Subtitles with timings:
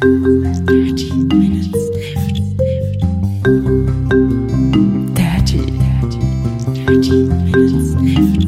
[0.00, 2.40] Dirty Minutes Left.
[5.14, 6.20] Dirty, dirty,
[6.72, 7.12] dirty
[7.44, 8.40] Minutes Left.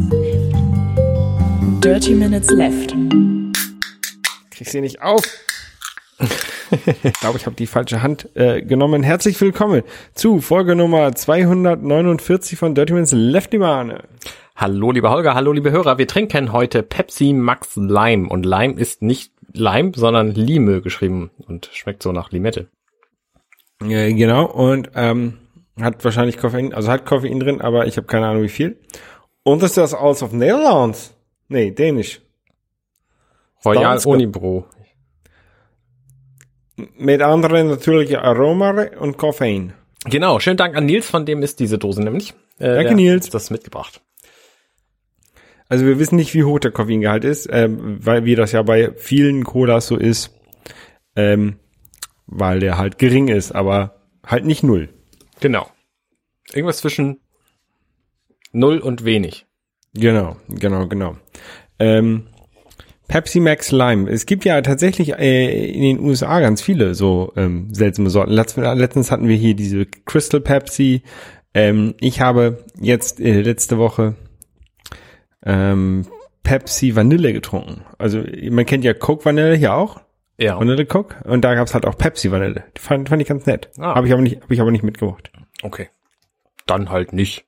[1.84, 2.94] Dirty Minutes Left.
[4.50, 5.26] Krieg sie nicht auf.
[7.02, 9.02] ich glaube, ich habe die falsche Hand äh, genommen.
[9.02, 9.82] Herzlich willkommen
[10.14, 14.04] zu Folge Nummer 249 von Dirty Minutes Left, liebe Arne.
[14.56, 15.98] Hallo, lieber Holger, hallo, liebe Hörer.
[15.98, 18.26] Wir trinken heute Pepsi Max Lime.
[18.30, 22.68] Und Lime ist nicht Lime, sondern Lime geschrieben und schmeckt so nach Limette.
[23.80, 25.38] Genau, und ähm,
[25.80, 28.78] hat wahrscheinlich Koffein, also hat Koffein drin, aber ich habe keine Ahnung wie viel.
[29.42, 31.16] Und ist das aus auf Nederlands?
[31.48, 32.20] Nee, Dänisch.
[33.64, 33.98] Royal.
[34.04, 34.66] Unibro.
[36.96, 39.74] Mit anderen natürlichen Aroma und Koffein.
[40.04, 42.34] Genau, schönen Dank an Nils, von dem ist diese Dose nämlich.
[42.58, 43.30] Äh, Danke, Nils.
[43.30, 44.00] Das mitgebracht.
[45.72, 48.92] Also wir wissen nicht, wie hoch der Koffeingehalt ist, ähm, weil wie das ja bei
[48.94, 50.38] vielen Colas so ist,
[51.16, 51.60] ähm,
[52.26, 54.90] weil der halt gering ist, aber halt nicht null.
[55.40, 55.66] Genau.
[56.52, 57.20] Irgendwas zwischen
[58.52, 59.46] null und wenig.
[59.94, 61.16] Genau, genau, genau.
[61.78, 62.26] Ähm,
[63.08, 64.10] Pepsi Max Lime.
[64.10, 68.32] Es gibt ja tatsächlich äh, in den USA ganz viele so ähm, seltsame Sorten.
[68.32, 71.02] Letzt, letztens hatten wir hier diese Crystal Pepsi.
[71.54, 74.16] Ähm, ich habe jetzt äh, letzte Woche
[75.44, 76.06] ähm,
[76.42, 77.84] Pepsi Vanille getrunken.
[77.98, 80.00] Also man kennt ja Coke Vanille hier auch.
[80.38, 80.58] Ja.
[80.58, 81.16] Vanille Coke.
[81.24, 82.64] Und da gab's halt auch Pepsi Vanille.
[82.76, 83.70] Die fand, fand ich ganz nett.
[83.78, 83.94] Ah.
[83.94, 85.30] Habe ich aber nicht, habe ich aber nicht mitgebracht.
[85.62, 85.88] Okay.
[86.66, 87.44] Dann halt nicht.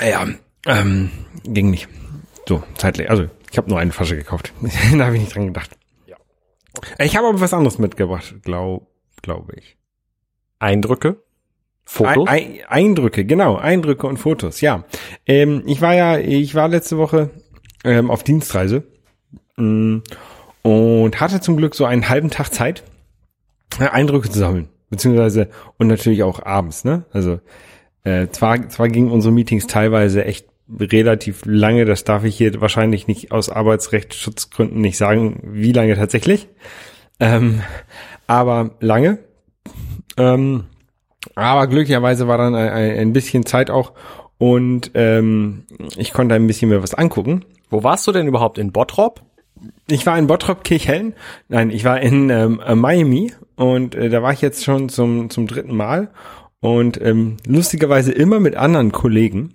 [0.00, 0.26] Ja,
[0.66, 1.10] ähm,
[1.44, 1.88] ging nicht.
[2.48, 3.10] So, zeitlich.
[3.10, 4.52] Also, ich habe nur eine Flasche gekauft.
[4.96, 5.70] da habe ich nicht dran gedacht.
[6.06, 6.16] Ja.
[6.98, 8.86] Ich habe aber was anderes mitgebracht, glaube
[9.22, 9.76] glaub ich.
[10.58, 11.22] Eindrücke?
[11.92, 12.28] Fotos?
[12.28, 14.84] Ein, Eindrücke, genau, Eindrücke und Fotos, ja.
[15.26, 17.30] Ähm, ich war ja, ich war letzte Woche
[17.82, 18.84] ähm, auf Dienstreise
[19.56, 19.98] mm,
[20.62, 22.84] und hatte zum Glück so einen halben Tag Zeit,
[23.80, 24.68] äh, Eindrücke zu sammeln.
[24.88, 27.06] Beziehungsweise, und natürlich auch abends, ne?
[27.12, 27.40] Also,
[28.04, 30.46] äh, zwar, zwar gingen unsere Meetings teilweise echt
[30.78, 36.46] relativ lange, das darf ich hier wahrscheinlich nicht aus Arbeitsrechtsschutzgründen nicht sagen, wie lange tatsächlich.
[37.18, 37.62] Ähm,
[38.28, 39.18] aber lange.
[40.16, 40.66] Ähm,
[41.34, 43.92] aber glücklicherweise war dann ein, ein bisschen Zeit auch
[44.38, 45.64] und ähm,
[45.96, 47.44] ich konnte ein bisschen mehr was angucken.
[47.68, 48.58] Wo warst du denn überhaupt?
[48.58, 49.22] In Bottrop?
[49.88, 51.14] Ich war in Bottrop Kirchhellen.
[51.48, 55.28] Nein, ich war in ähm, äh, Miami und äh, da war ich jetzt schon zum
[55.30, 56.10] zum dritten Mal
[56.60, 59.54] und ähm, lustigerweise immer mit anderen Kollegen,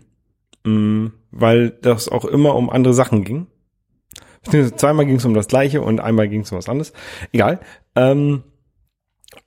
[0.64, 3.48] mh, weil das auch immer um andere Sachen ging.
[4.76, 6.94] Zweimal ging es um das Gleiche und einmal ging es um was anderes.
[7.32, 7.60] Egal.
[7.96, 8.44] Ähm,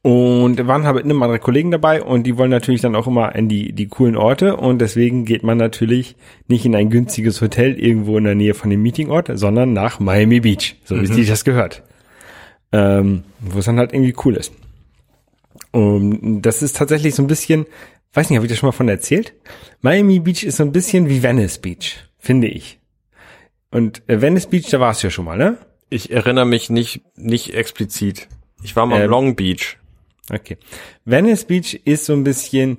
[0.09, 3.51] und waren halt immer andere Kollegen dabei und die wollen natürlich dann auch immer in
[3.51, 8.17] die, die coolen Orte und deswegen geht man natürlich nicht in ein günstiges Hotel irgendwo
[8.17, 11.83] in der Nähe von dem Meetingort, sondern nach Miami Beach, so wie sich das gehört.
[12.73, 14.53] Ähm, wo es dann halt irgendwie cool ist.
[15.73, 17.67] Und das ist tatsächlich so ein bisschen,
[18.15, 19.35] weiß nicht, habe ich das schon mal von erzählt?
[19.83, 22.79] Miami Beach ist so ein bisschen wie Venice Beach, finde ich.
[23.71, 25.59] Und äh, Venice Beach, da warst du ja schon mal, ne?
[25.91, 28.29] Ich erinnere mich nicht, nicht explizit.
[28.63, 29.78] Ich war mal Ähm, am Long Beach.
[30.33, 30.57] Okay.
[31.05, 32.79] Venice Beach ist so ein bisschen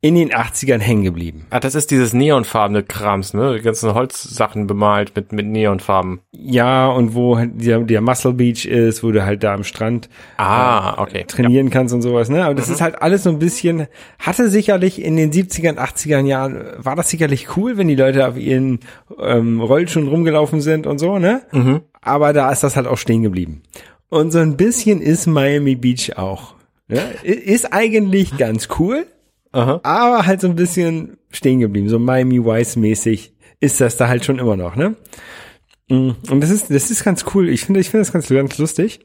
[0.00, 1.46] in den 80ern hängen geblieben.
[1.50, 3.56] Ah, das ist dieses neonfarbene Krams, ne?
[3.56, 6.20] Die ganzen Holzsachen bemalt mit, mit Neonfarben.
[6.30, 10.08] Ja, und wo halt der, der Muscle Beach ist, wo du halt da am Strand
[10.36, 11.24] Ah, okay.
[11.26, 12.44] trainieren kannst und sowas, ne?
[12.44, 13.88] Aber das ist halt alles so ein bisschen,
[14.20, 18.36] hatte sicherlich in den 70ern, 80ern Jahren, war das sicherlich cool, wenn die Leute auf
[18.36, 18.78] ihren
[19.20, 21.42] ähm, Rollschuhen rumgelaufen sind und so, ne?
[21.50, 21.80] Mhm.
[22.00, 23.62] Aber da ist das halt auch stehen geblieben.
[24.10, 26.54] Und so ein bisschen ist Miami Beach auch.
[26.90, 29.06] I- Ist eigentlich ganz cool,
[29.52, 29.80] Aha.
[29.82, 31.88] aber halt so ein bisschen stehen geblieben.
[31.88, 34.96] So Miami Vice mäßig ist das da halt schon immer noch, ne?
[35.90, 37.48] Mm, Und das ist, das ist ganz cool.
[37.50, 39.00] Ich finde, ich finde das ganz, ganz lustig.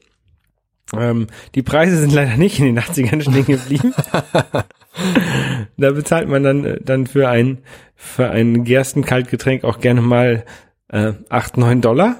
[0.96, 3.92] Ähm, die Preise sind leider nicht in den 80ern stehen geblieben.
[5.76, 7.58] da bezahlt man dann, dann für ein,
[7.96, 10.44] für ein Gerstenkaltgetränk auch gerne mal
[10.88, 12.16] äh, 8, 9 Dollar.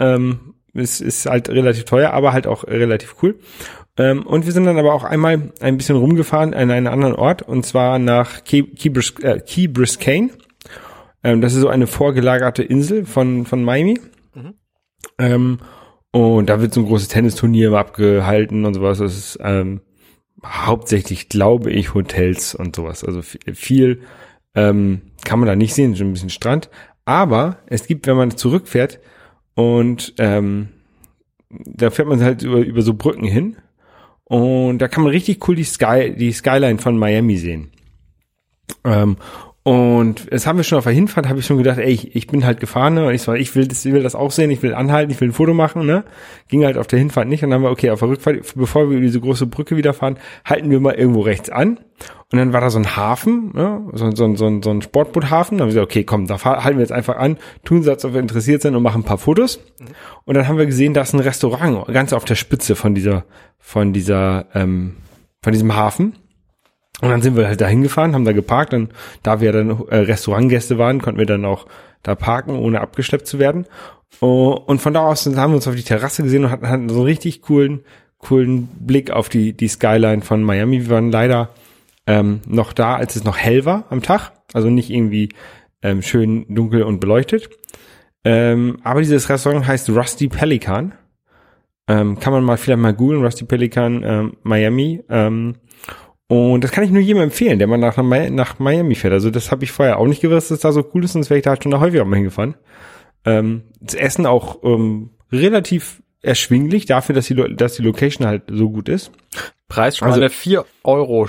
[0.00, 3.38] Ähm, ist, ist halt relativ teuer, aber halt auch relativ cool.
[3.96, 7.42] Ähm, und wir sind dann aber auch einmal ein bisschen rumgefahren an einen anderen Ort,
[7.42, 10.30] und zwar nach Key, Key, Bris, äh, Key Biscayne.
[11.24, 13.98] Ähm, das ist so eine vorgelagerte Insel von, von Miami.
[15.18, 15.58] Ähm,
[16.10, 18.98] und da wird so ein großes Tennisturnier abgehalten und sowas.
[18.98, 19.80] Das ist ähm,
[20.44, 23.04] hauptsächlich, glaube ich, Hotels und sowas.
[23.04, 24.02] Also viel
[24.54, 26.70] ähm, kann man da nicht sehen, schon ein bisschen Strand.
[27.04, 29.00] Aber es gibt, wenn man zurückfährt
[29.58, 30.68] und ähm,
[31.50, 33.56] da fährt man halt über, über so Brücken hin
[34.22, 37.72] und da kann man richtig cool die Sky, die Skyline von Miami sehen.
[38.84, 39.16] Ähm,
[39.68, 42.26] Und das haben wir schon auf der Hinfahrt, habe ich schon gedacht, ey, ich, ich
[42.26, 43.06] bin halt gefahren, ne?
[43.06, 45.20] Und ich so, ich will das, ich will das auch sehen, ich will anhalten, ich
[45.20, 46.04] will ein Foto machen, ne?
[46.48, 47.44] Ging halt auf der Hinfahrt nicht.
[47.44, 49.92] Und dann haben wir, okay, auf der Rückfahrt, bevor wir über diese große Brücke wieder
[49.92, 51.80] fahren, halten wir mal irgendwo rechts an.
[52.32, 53.82] Und dann war da so ein Hafen, ne?
[53.92, 55.58] so, so, so, so ein Sportboothafen.
[55.58, 57.36] Da haben wir gesagt, okay, komm, da fahr, halten wir jetzt einfach an,
[57.66, 59.60] tun als ob wir interessiert sind und machen ein paar Fotos.
[60.24, 63.26] Und dann haben wir gesehen, da ist ein Restaurant, ganz auf der Spitze von dieser,
[63.58, 64.96] von dieser, ähm,
[65.42, 66.14] von diesem Hafen.
[67.00, 68.92] Und dann sind wir halt da hingefahren, haben da geparkt und
[69.22, 71.66] da wir dann äh, Restaurantgäste waren, konnten wir dann auch
[72.02, 73.66] da parken, ohne abgeschleppt zu werden.
[74.20, 76.88] Oh, und von da aus haben wir uns auf die Terrasse gesehen und hatten, hatten
[76.88, 77.80] so einen richtig coolen,
[78.18, 80.82] coolen Blick auf die, die Skyline von Miami.
[80.82, 81.50] Wir waren leider
[82.06, 85.28] ähm, noch da, als es noch hell war am Tag, also nicht irgendwie
[85.82, 87.50] ähm, schön dunkel und beleuchtet.
[88.24, 90.94] Ähm, aber dieses Restaurant heißt Rusty Pelican.
[91.86, 95.02] Ähm, kann man mal vielleicht mal googeln, Rusty Pelican ähm, Miami.
[95.08, 95.54] Ähm,
[96.28, 99.12] und das kann ich nur jedem empfehlen, der mal nach, nach Miami fährt.
[99.14, 101.30] Also das habe ich vorher auch nicht gewusst, dass das da so cool ist, sonst
[101.30, 102.54] wäre ich da halt schon da häufiger mal hingefahren.
[103.24, 108.70] Ähm, das Essen auch ähm, relativ erschwinglich dafür, dass die, dass die Location halt so
[108.70, 109.10] gut ist.
[109.68, 111.28] Preis schon Also- mal 4 Euro,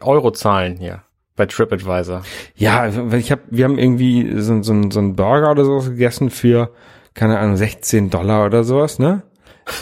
[0.00, 1.02] Euro zahlen hier
[1.36, 2.22] bei TripAdvisor.
[2.54, 6.70] Ja, ich habe, wir haben irgendwie so, so, so einen Burger oder sowas gegessen für,
[7.14, 9.22] keine Ahnung, 16 Dollar oder sowas, ne?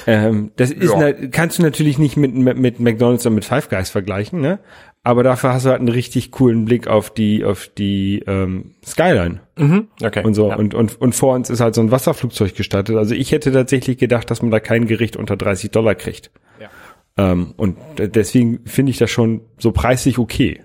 [0.07, 0.99] Ähm, das ist, Ja.
[0.99, 4.59] na, kannst du natürlich nicht mit, mit, McDonalds oder mit Five Guys vergleichen, ne?
[5.03, 9.41] Aber dafür hast du halt einen richtig coolen Blick auf die, auf die ähm, Skyline
[9.59, 9.89] Mhm.
[10.03, 10.25] Okay.
[10.25, 10.49] und so.
[10.49, 10.57] Ja.
[10.57, 12.97] Und, und, und vor uns ist halt so ein Wasserflugzeug gestattet.
[12.97, 16.31] Also ich hätte tatsächlich gedacht, dass man da kein Gericht unter 30 Dollar kriegt.
[16.59, 16.71] Ja.
[17.19, 20.63] Ähm, und deswegen finde ich das schon so preislich okay.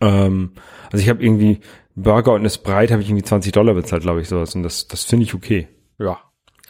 [0.00, 0.52] Ähm,
[0.90, 1.60] also ich habe irgendwie
[1.94, 4.54] Burger und eine Sprite habe ich irgendwie 20 Dollar bezahlt, glaube ich, sowas.
[4.54, 5.68] Und das, das finde ich okay.
[5.98, 6.18] ja,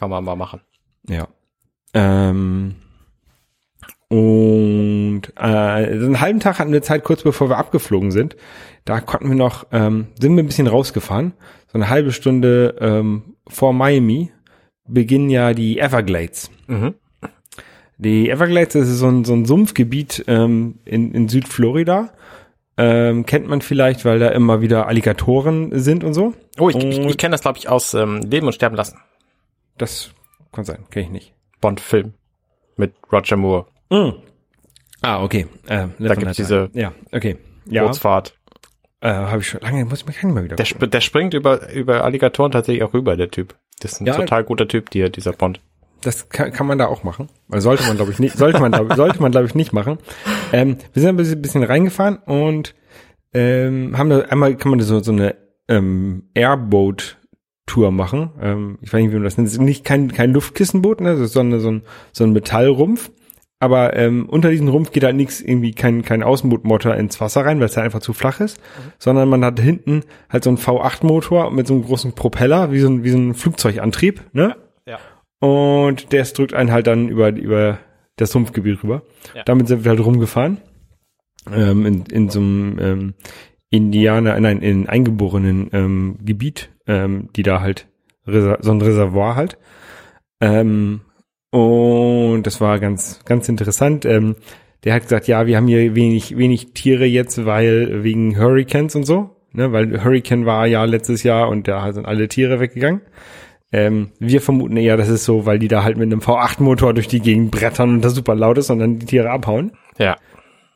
[0.01, 0.63] kann man mal machen.
[1.07, 1.29] Ja.
[1.93, 2.77] Ähm,
[4.09, 8.35] und äh, einen halben Tag hatten wir Zeit, kurz bevor wir abgeflogen sind.
[8.87, 11.35] Da konnten wir noch, ähm, sind wir ein bisschen rausgefahren.
[11.69, 14.33] So eine halbe Stunde ähm, vor Miami
[14.89, 16.51] beginnen ja die Everglades.
[16.67, 16.95] Mhm.
[17.99, 22.15] Die Everglades das ist so ein, so ein Sumpfgebiet ähm, in, in Südflorida.
[22.79, 26.33] Ähm, kennt man vielleicht, weil da immer wieder Alligatoren sind und so.
[26.59, 28.97] Oh, ich, ich, ich kenne das, glaube ich, aus ähm, Leben und Sterben lassen.
[29.81, 30.11] Das
[30.53, 31.35] kann sein, kenne ich nicht.
[31.61, 32.15] Bond-Film
[32.77, 33.67] mit Roger Moore.
[35.03, 35.47] Ah, okay.
[35.67, 37.39] Äh, Da gibt's diese Ja, okay.
[37.67, 38.37] Ja, Bootsfahrt.
[39.01, 41.01] äh, habe ich schon lange, muss ich mir kann ich mal wieder Der, sp der
[41.01, 43.57] springt über, über Alligatoren tatsächlich auch rüber, der Typ.
[43.81, 44.15] Das ist ein Ja.
[44.17, 45.61] total guter Typ, die, dieser Bond.
[46.03, 47.29] Das kann, kann man da auch machen.
[47.49, 49.99] Weil sollte man, glaube ich, nicht, sollte man, glaub, sollte man, glaube ich, nicht machen.
[50.53, 52.75] Ähm, wir sind ein bisschen, bisschen reingefahren und
[53.33, 55.37] ähm, haben da einmal kann man da so, so eine
[55.69, 57.19] ähm, Airboat
[57.67, 58.31] Tour machen.
[58.41, 59.49] Ähm, ich weiß nicht, wie man das nennt.
[59.49, 61.13] Es ist nicht kein, kein Luftkissenboot, ne?
[61.13, 63.11] Ist so, ein, so ein Metallrumpf.
[63.63, 67.61] Aber ähm, unter diesem Rumpf geht halt nichts, irgendwie kein, kein Außenbootmotor ins Wasser rein,
[67.61, 68.59] weil es halt einfach zu flach ist,
[68.99, 72.89] sondern man hat hinten halt so einen V8-Motor mit so einem großen Propeller, wie so
[72.89, 74.57] ein, wie so ein Flugzeugantrieb, ne?
[74.87, 74.99] Ja.
[75.47, 77.79] Und der drückt einen halt dann über, über
[78.17, 79.03] das Sumpfgebiet rüber.
[79.35, 79.43] Ja.
[79.45, 80.59] Damit sind wir halt rumgefahren.
[81.53, 83.15] Ähm, in, in so einem ähm,
[83.69, 87.87] Indianer, nein, in eingeborenen ähm, Gebiet, ähm, die da halt
[88.27, 89.59] so ein Reservoir halt.
[90.41, 91.03] Ähm,
[91.51, 94.05] und das war ganz, ganz interessant.
[94.05, 94.37] Ähm,
[94.85, 99.05] der hat gesagt, ja, wir haben hier wenig, wenig Tiere jetzt, weil wegen Hurricanes und
[99.05, 103.03] so, ne, weil Hurricane war ja letztes Jahr und da sind alle Tiere weggegangen.
[103.73, 107.07] Ähm, wir vermuten eher, das ist so, weil die da halt mit einem V8-Motor durch
[107.07, 109.73] die Gegend brettern und das super laut ist und dann die Tiere abhauen.
[109.99, 110.17] Ja.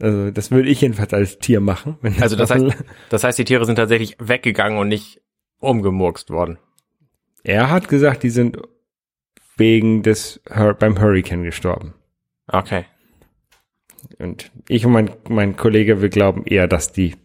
[0.01, 1.97] Also das würde ich jedenfalls als Tier machen.
[2.03, 2.67] Wenn Also das heißt,
[3.09, 5.21] das heißt, die Tiere sind tatsächlich weggegangen und nicht
[5.65, 6.59] umgemurkst worden.
[7.43, 8.59] er hat gesagt, die sind
[9.57, 11.95] wegen des Hur beim Hurricane gestorben.
[12.49, 12.85] Okay.
[14.19, 17.17] Und ich und mein, mein Kollege, wir glauben eher, dass die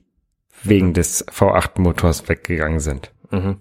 [0.64, 3.12] wegen des V8-Motors weggegangen sind.
[3.32, 3.58] Mhm.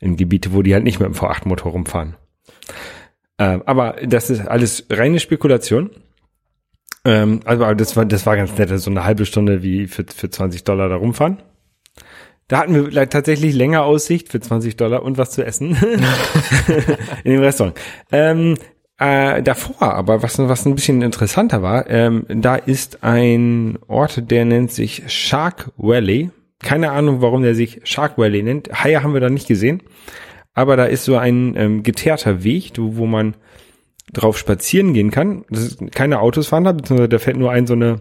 [0.00, 2.16] In Gebiete, wo die halt nicht mit dem V8-Motor rumfahren.
[3.38, 5.90] Ähm, aber das ist alles reine Spekulation.
[7.04, 10.30] Ähm, also das war, das war ganz nett, so eine halbe Stunde wie für, für
[10.30, 11.42] 20 Dollar da rumfahren.
[12.48, 15.76] Da hatten wir tatsächlich länger Aussicht für 20 Dollar und was zu essen
[17.24, 17.78] in dem Restaurant.
[18.10, 18.56] Ähm,
[18.98, 24.44] äh, davor aber, was, was ein bisschen interessanter war, ähm, da ist ein Ort, der
[24.44, 26.30] nennt sich Shark Valley.
[26.60, 28.70] Keine Ahnung, warum der sich Shark Valley nennt.
[28.82, 29.82] Haie haben wir da nicht gesehen.
[30.54, 33.36] Aber da ist so ein ähm, geteerter Weg, wo wo man
[34.12, 35.44] drauf spazieren gehen kann.
[35.50, 38.00] Das ist, keine Autos fahren da, beziehungsweise da fährt nur ein so eine,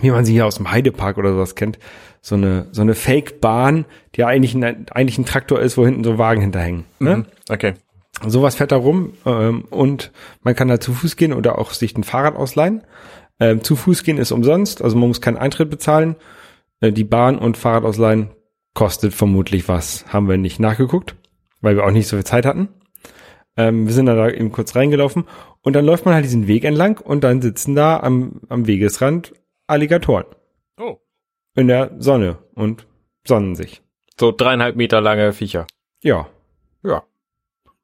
[0.00, 1.78] wie man sie hier aus dem Heidepark oder sowas kennt,
[2.20, 6.18] so eine, so eine Fake-Bahn, die eigentlich ein, eigentlich ein Traktor ist, wo hinten so
[6.18, 6.84] Wagen hinterhängen.
[6.98, 7.16] Ne?
[7.18, 7.26] Mhm.
[7.48, 7.74] Okay.
[8.26, 11.96] Sowas fährt da rum ähm, und man kann da zu Fuß gehen oder auch sich
[11.96, 12.82] ein Fahrrad ausleihen.
[13.38, 16.16] Ähm, zu Fuß gehen ist umsonst, also man muss keinen Eintritt bezahlen.
[16.80, 18.30] Äh, die Bahn und Fahrrad ausleihen
[18.74, 20.04] kostet vermutlich was.
[20.08, 21.16] Haben wir nicht nachgeguckt,
[21.62, 22.68] weil wir auch nicht so viel Zeit hatten.
[23.56, 25.24] Ähm, wir sind dann da eben kurz reingelaufen
[25.62, 29.32] und dann läuft man halt diesen Weg entlang und dann sitzen da am, am Wegesrand
[29.70, 30.26] Alligatoren
[30.78, 30.96] Oh.
[31.56, 32.86] in der Sonne und
[33.26, 33.82] sonnen sich.
[34.18, 35.66] So dreieinhalb Meter lange Viecher.
[36.02, 36.28] Ja,
[36.82, 37.02] Ja.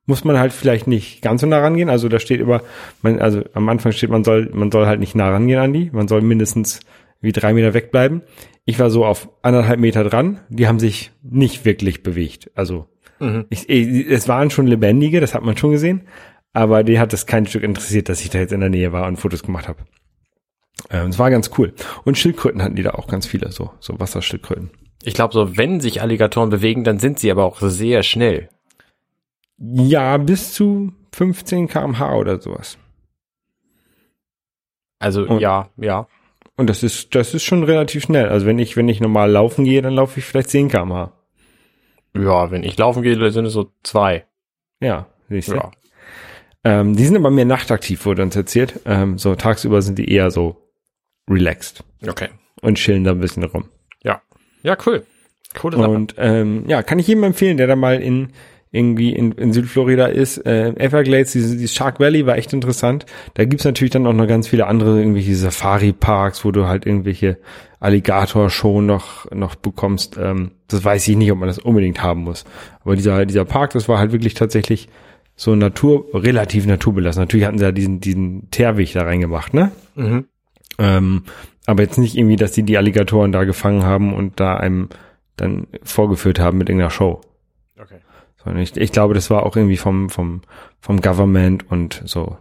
[0.06, 1.88] muss man halt vielleicht nicht ganz so nah rangehen.
[1.90, 2.62] Also da steht über,
[3.02, 5.90] man, also am Anfang steht, man soll, man soll halt nicht nah rangehen an die.
[5.92, 6.80] Man soll mindestens
[7.20, 8.22] wie drei Meter wegbleiben.
[8.64, 10.40] Ich war so auf anderthalb Meter dran.
[10.48, 12.50] Die haben sich nicht wirklich bewegt.
[12.54, 12.86] Also
[13.18, 13.46] Mhm.
[13.50, 16.02] ich, ich, es waren schon lebendige, das hat man schon gesehen.
[16.52, 19.06] Aber die hat es kein Stück interessiert, dass ich da jetzt in der Nähe war
[19.06, 19.80] und Fotos gemacht habe.
[20.90, 21.74] Ähm, es war ganz cool.
[22.04, 24.70] Und Schildkröten hatten die da auch ganz viele, so, so Wasserschildkröten.
[25.02, 28.48] Ich glaube, so wenn sich Alligatoren bewegen, dann sind sie aber auch sehr schnell.
[29.58, 32.78] Ja, bis zu 15 kmh oder sowas.
[34.98, 36.06] Also Und- ja, ja.
[36.58, 38.28] Und das ist, das ist schon relativ schnell.
[38.28, 41.12] Also wenn ich, wenn ich normal laufen gehe, dann laufe ich vielleicht 10 kmh.
[42.16, 44.24] Ja, wenn ich laufen gehe, sind es so zwei.
[44.80, 45.56] Ja, siehst du.
[45.56, 45.70] Ja.
[46.64, 48.80] Ähm, die sind aber mehr nachtaktiv, wurde uns erzählt.
[48.86, 50.65] Ähm, so tagsüber sind die eher so
[51.28, 52.28] relaxed Okay.
[52.62, 53.66] und chillen da ein bisschen rum.
[54.02, 54.20] Ja.
[54.62, 55.04] Ja, cool.
[55.54, 55.88] Coole Sache.
[55.90, 58.28] Und ähm, ja, kann ich jedem empfehlen, der da mal in
[58.72, 60.38] irgendwie in, in Südflorida ist.
[60.38, 63.06] Äh, Everglades, dieses, dieses Shark Valley war echt interessant.
[63.34, 67.38] Da gibt's natürlich dann auch noch ganz viele andere irgendwelche Safari-Parks, wo du halt irgendwelche
[67.80, 70.18] Alligator-Show noch noch bekommst.
[70.20, 72.44] Ähm, das weiß ich nicht, ob man das unbedingt haben muss.
[72.84, 74.88] Aber dieser dieser Park, das war halt wirklich tatsächlich
[75.36, 77.22] so Natur, relativ naturbelassen.
[77.22, 79.70] Natürlich hatten sie da diesen diesen Teerweg da reingemacht, ne?
[79.94, 80.26] mhm.
[80.78, 81.24] Ähm,
[81.66, 84.88] aber jetzt nicht irgendwie, dass die die Alligatoren da gefangen haben und da einem
[85.36, 87.20] dann vorgeführt haben mit irgendeiner Show.
[87.80, 87.98] Okay.
[88.42, 90.42] Sondern ich, ich glaube, das war auch irgendwie vom, vom,
[90.80, 92.38] vom Government und so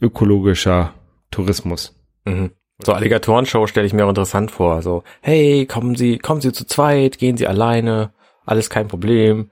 [0.00, 0.94] ökologischer
[1.30, 1.94] Tourismus.
[2.24, 2.52] Mhm.
[2.84, 4.82] So Alligatoren-Show stelle ich mir auch interessant vor.
[4.82, 8.12] So, hey, kommen Sie, kommen Sie zu zweit, gehen Sie alleine,
[8.46, 9.50] alles kein Problem.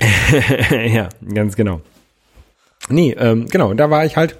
[0.86, 1.82] ja, ganz genau.
[2.88, 4.38] Nee, ähm, genau, da war ich halt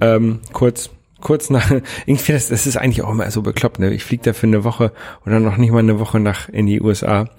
[0.00, 0.90] ähm, kurz
[1.22, 1.70] kurz nach,
[2.06, 3.92] irgendwie das, das ist eigentlich auch immer so bekloppt, ne?
[3.92, 4.92] Ich fliege da für eine Woche
[5.24, 7.30] oder noch nicht mal eine Woche nach in die USA.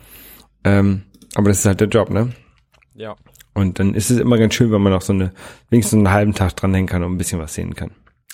[0.64, 1.04] Ähm,
[1.36, 2.34] aber das ist halt der Job, ne?
[2.96, 3.16] Ja.
[3.54, 5.32] Und dann ist es immer ganz schön, wenn man noch so eine,
[5.70, 7.92] wenigstens einen halben Tag dranhängen kann und ein bisschen was sehen kann.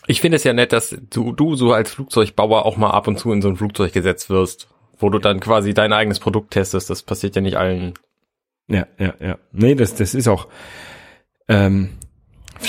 [0.07, 3.19] Ich finde es ja nett, dass du, du so als Flugzeugbauer auch mal ab und
[3.19, 6.89] zu in so ein Flugzeug gesetzt wirst, wo du dann quasi dein eigenes Produkt testest.
[6.89, 7.93] Das passiert ja nicht allen.
[8.67, 9.37] Ja, ja, ja.
[9.51, 10.47] Nee, das, das ist auch,
[11.47, 11.89] ähm,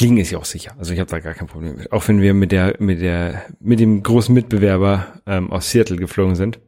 [0.00, 0.74] Fliegen ist ja auch sicher.
[0.78, 1.92] Also ich habe da gar kein Problem mit.
[1.92, 6.36] Auch wenn wir mit der, mit der, mit dem großen Mitbewerber ähm, aus Seattle geflogen
[6.36, 6.58] sind,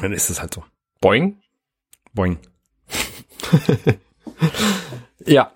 [0.00, 0.62] dann ist es halt so.
[1.00, 1.38] Boing?
[2.14, 2.38] Boing.
[5.24, 5.50] Ja.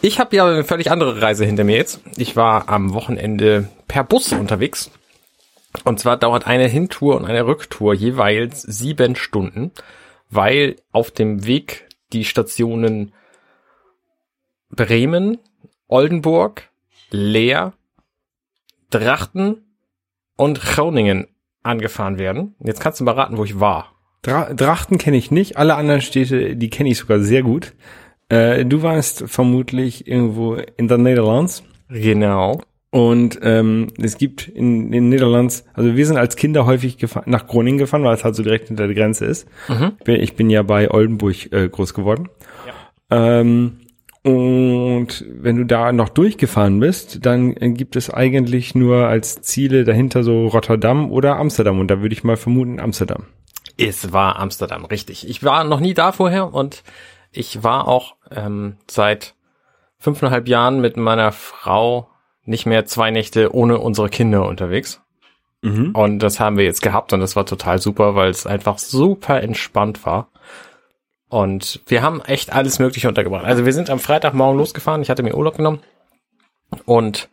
[0.00, 2.00] Ich habe ja eine völlig andere Reise hinter mir jetzt.
[2.16, 4.90] Ich war am Wochenende per Bus unterwegs.
[5.84, 9.72] Und zwar dauert eine Hintour und eine Rücktour jeweils sieben Stunden,
[10.30, 13.12] weil auf dem Weg die Stationen
[14.70, 15.38] Bremen,
[15.88, 16.70] Oldenburg,
[17.10, 17.72] Leer,
[18.90, 19.62] Drachten
[20.36, 21.26] und Groningen
[21.62, 22.54] angefahren werden.
[22.64, 23.92] Jetzt kannst du mal raten, wo ich war.
[24.22, 25.56] Dra Drachten kenne ich nicht.
[25.56, 27.74] Alle anderen Städte, die kenne ich sogar sehr gut.
[28.28, 31.62] Äh, du warst vermutlich irgendwo in den Netherlands.
[31.88, 32.60] Genau.
[32.90, 36.96] Und ähm, es gibt in den Niederlands, also wir sind als Kinder häufig
[37.26, 39.48] nach Groningen gefahren, weil es halt so direkt hinter der Grenze ist.
[39.68, 39.92] Mhm.
[39.98, 42.28] Ich, bin, ich bin ja bei Oldenburg äh, groß geworden.
[43.10, 43.80] Ähm,
[44.26, 50.24] und wenn du da noch durchgefahren bist, dann gibt es eigentlich nur als Ziele dahinter
[50.24, 51.78] so Rotterdam oder Amsterdam.
[51.78, 53.26] Und da würde ich mal vermuten Amsterdam.
[53.78, 55.28] Es war Amsterdam, richtig.
[55.28, 56.82] Ich war noch nie da vorher und
[57.30, 59.36] ich war auch ähm, seit
[59.96, 62.08] fünfeinhalb Jahren mit meiner Frau
[62.42, 65.02] nicht mehr zwei Nächte ohne unsere Kinder unterwegs.
[65.62, 65.92] Mhm.
[65.92, 69.40] Und das haben wir jetzt gehabt und das war total super, weil es einfach super
[69.40, 70.32] entspannt war.
[71.28, 73.44] Und wir haben echt alles Mögliche untergebracht.
[73.44, 75.80] Also wir sind am Freitagmorgen losgefahren, ich hatte mir Urlaub genommen
[76.84, 77.28] und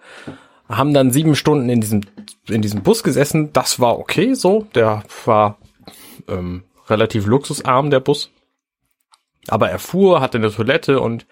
[0.67, 2.01] haben dann sieben Stunden in diesem,
[2.47, 3.51] in diesem Bus gesessen.
[3.53, 4.65] Das war okay so.
[4.73, 5.57] Der war
[6.27, 8.31] ähm, relativ luxusarm, der Bus.
[9.47, 11.25] Aber er fuhr, hatte eine Toilette und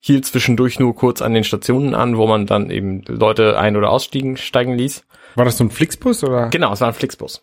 [0.00, 3.90] hielt zwischendurch nur kurz an den Stationen an, wo man dann eben Leute ein- oder
[3.90, 5.04] aussteigen steigen ließ.
[5.36, 6.48] War das so ein Flixbus oder?
[6.50, 7.42] Genau, es war ein Flixbus.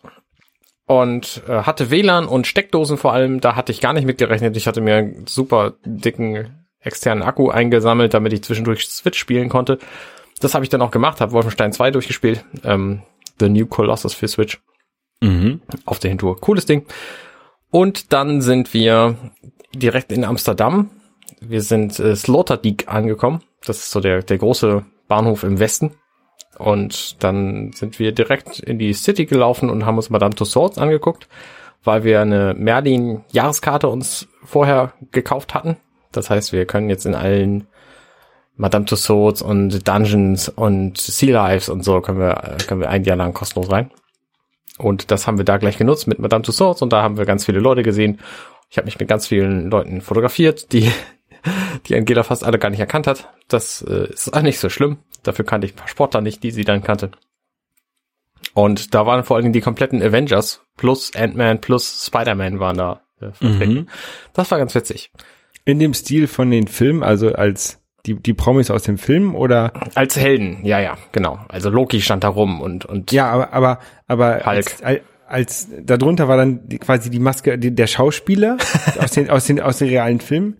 [0.86, 4.56] Und äh, hatte WLAN und Steckdosen vor allem, da hatte ich gar nicht mitgerechnet.
[4.56, 9.78] Ich hatte mir einen super dicken externen Akku eingesammelt, damit ich zwischendurch Switch spielen konnte.
[10.40, 12.44] Das habe ich dann auch gemacht, habe Wolfenstein 2 durchgespielt.
[12.64, 13.02] Ähm,
[13.38, 14.60] The New Colossus für Switch
[15.20, 15.60] Mhm.
[15.84, 16.40] auf der Hintour.
[16.40, 16.84] Cooles Ding.
[17.70, 19.16] Und dann sind wir
[19.72, 20.90] direkt in Amsterdam.
[21.40, 23.40] Wir sind äh, Sloterdijk angekommen.
[23.64, 25.94] Das ist so der, der große Bahnhof im Westen.
[26.58, 31.28] Und dann sind wir direkt in die City gelaufen und haben uns Madame Tussauds angeguckt,
[31.82, 35.76] weil wir eine Merlin-Jahreskarte uns vorher gekauft hatten.
[36.12, 37.66] Das heißt, wir können jetzt in allen
[38.56, 43.16] Madame Tussauds und Dungeons und Sea Lives und so können wir, können wir ein Jahr
[43.16, 43.90] lang kostenlos rein.
[44.78, 47.44] Und das haben wir da gleich genutzt mit Madame Tussauds und da haben wir ganz
[47.44, 48.20] viele Leute gesehen.
[48.70, 50.90] Ich habe mich mit ganz vielen Leuten fotografiert, die,
[51.86, 53.28] die Angela fast alle gar nicht erkannt hat.
[53.48, 54.98] Das äh, ist auch nicht so schlimm.
[55.22, 57.10] Dafür kannte ich ein paar Sportler nicht, die sie dann kannte.
[58.54, 63.02] Und da waren vor allen Dingen die kompletten Avengers plus Ant-Man plus Spider-Man waren da
[63.20, 63.74] äh, vertreten.
[63.74, 63.88] Mhm.
[64.32, 65.10] Das war ganz witzig.
[65.64, 69.72] In dem Stil von den Filmen, also als die, die Promis aus dem Film oder?
[69.94, 71.38] Als Helden, ja, ja, genau.
[71.48, 74.46] Also Loki stand da rum und, und Ja, aber, aber, aber Hulk.
[74.46, 78.58] als, als, als darunter war dann die, quasi die Maske die, der Schauspieler
[78.98, 80.56] aus den, aus den, aus den realen Filmen.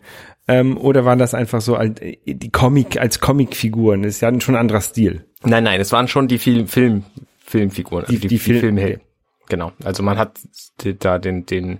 [0.48, 4.02] Ähm, oder waren das einfach so als, die Comic, als Comicfiguren?
[4.02, 5.24] Das ist ja schon ein anderer Stil.
[5.44, 7.04] Nein, nein, es waren schon die Film, Film,
[7.38, 9.02] Filmfiguren, also Die- die Film- Filmhelden.
[9.48, 9.72] Genau.
[9.84, 10.38] Also man hat
[10.80, 11.78] die- da den, den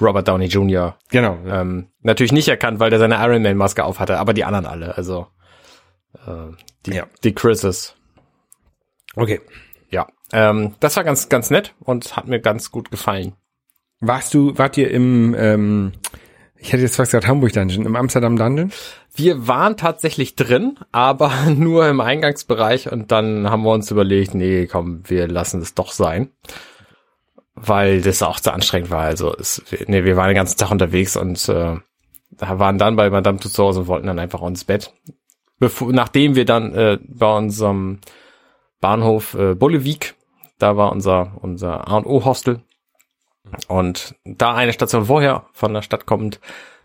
[0.00, 0.98] Robert Downey Jr.
[1.10, 1.38] Genau.
[1.46, 4.66] Ähm, natürlich nicht erkannt, weil der seine Iron Man Maske auf hatte, aber die anderen
[4.66, 5.26] alle, also
[6.26, 6.52] äh,
[6.86, 7.06] die, Ja.
[7.22, 7.94] die Chris's.
[9.16, 9.40] Okay.
[9.90, 13.34] Ja, ähm, das war ganz, ganz nett und hat mir ganz gut gefallen.
[14.00, 15.92] Warst du, wart ihr im, ähm,
[16.56, 18.72] ich hätte jetzt fast gesagt Hamburg Dungeon, im Amsterdam Dungeon?
[19.14, 24.66] Wir waren tatsächlich drin, aber nur im Eingangsbereich und dann haben wir uns überlegt, nee,
[24.66, 26.30] komm, wir lassen es doch sein.
[27.56, 29.02] Weil das auch zu anstrengend war.
[29.02, 31.76] Also es, nee, wir waren den ganzen Tag unterwegs und äh,
[32.38, 34.92] waren dann bei Madame Tussauds und wollten dann einfach ins Bett.
[35.60, 38.00] Bevor, nachdem wir dann äh, bei unserem
[38.80, 40.14] Bahnhof äh, Bollewijk,
[40.58, 42.60] da war unser, unser A&O-Hostel.
[43.68, 46.40] Und da eine Station vorher von der Stadt kommend,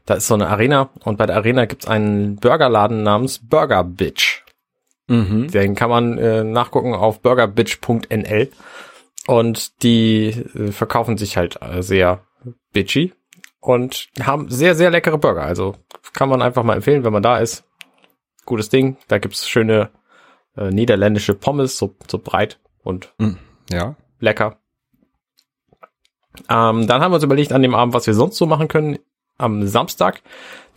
[0.05, 4.43] da ist so eine Arena und bei der Arena gibt's einen Burgerladen namens Burger Bitch.
[5.07, 5.49] Mhm.
[5.49, 8.51] Den kann man äh, nachgucken auf burgerbitch.nl
[9.27, 12.21] und die äh, verkaufen sich halt äh, sehr
[12.73, 13.13] bitchy
[13.59, 15.43] und haben sehr, sehr leckere Burger.
[15.43, 15.75] Also
[16.13, 17.63] kann man einfach mal empfehlen, wenn man da ist.
[18.45, 18.97] Gutes Ding.
[19.07, 19.89] Da gibt's schöne
[20.55, 23.13] äh, niederländische Pommes, so, so breit und
[23.71, 23.95] Ja.
[24.19, 24.57] lecker.
[26.49, 28.99] Ähm, dann haben wir uns überlegt an dem Abend, was wir sonst so machen können.
[29.37, 30.21] Am Samstag,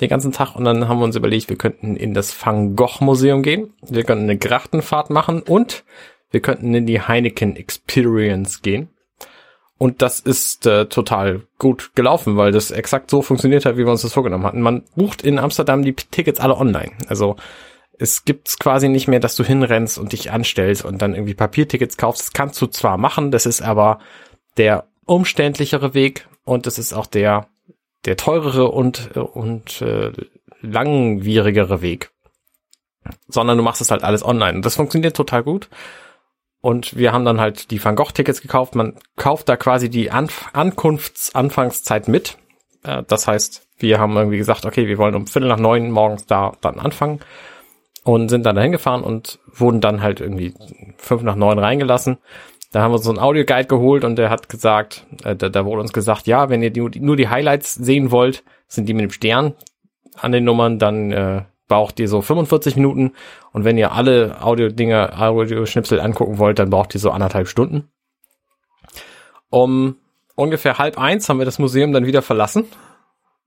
[0.00, 0.54] den ganzen Tag.
[0.54, 3.74] Und dann haben wir uns überlegt, wir könnten in das Van Gogh Museum gehen.
[3.82, 5.82] Wir könnten eine Grachtenfahrt machen und
[6.30, 8.88] wir könnten in die Heineken Experience gehen.
[9.78, 13.90] Und das ist äh, total gut gelaufen, weil das exakt so funktioniert hat, wie wir
[13.90, 14.60] uns das vorgenommen hatten.
[14.60, 16.92] Man bucht in Amsterdam die Tickets alle online.
[17.08, 17.34] Also
[17.98, 21.96] es gibt's quasi nicht mehr, dass du hinrennst und dich anstellst und dann irgendwie Papiertickets
[21.96, 22.22] kaufst.
[22.22, 23.98] Das kannst du zwar machen, das ist aber
[24.56, 27.48] der umständlichere Weg und es ist auch der
[28.04, 30.12] der teurere und äh, und äh,
[30.60, 32.10] langwierigere Weg.
[33.26, 35.68] Sondern du machst es halt alles online und das funktioniert total gut.
[36.60, 38.76] Und wir haben dann halt die Van Gogh Tickets gekauft.
[38.76, 42.38] Man kauft da quasi die Anf Ankunftsanfangszeit mit.
[42.84, 46.26] Äh, das heißt, wir haben irgendwie gesagt, okay, wir wollen um Viertel nach neun morgens
[46.26, 47.20] da dann anfangen
[48.04, 50.54] und sind dann dahin gefahren und wurden dann halt irgendwie
[50.96, 52.18] fünf nach neun reingelassen.
[52.72, 55.82] Da haben wir so einen Audioguide geholt und der hat gesagt, äh, da, da wurde
[55.82, 59.10] uns gesagt, ja, wenn ihr die, nur die Highlights sehen wollt, sind die mit dem
[59.10, 59.54] Stern
[60.18, 63.12] an den Nummern, dann äh, braucht ihr so 45 Minuten
[63.52, 67.88] und wenn ihr alle Audio-Dinger, Audio-Schnipsel angucken wollt, dann braucht ihr so anderthalb Stunden.
[69.50, 69.96] Um
[70.34, 72.64] ungefähr halb eins haben wir das Museum dann wieder verlassen.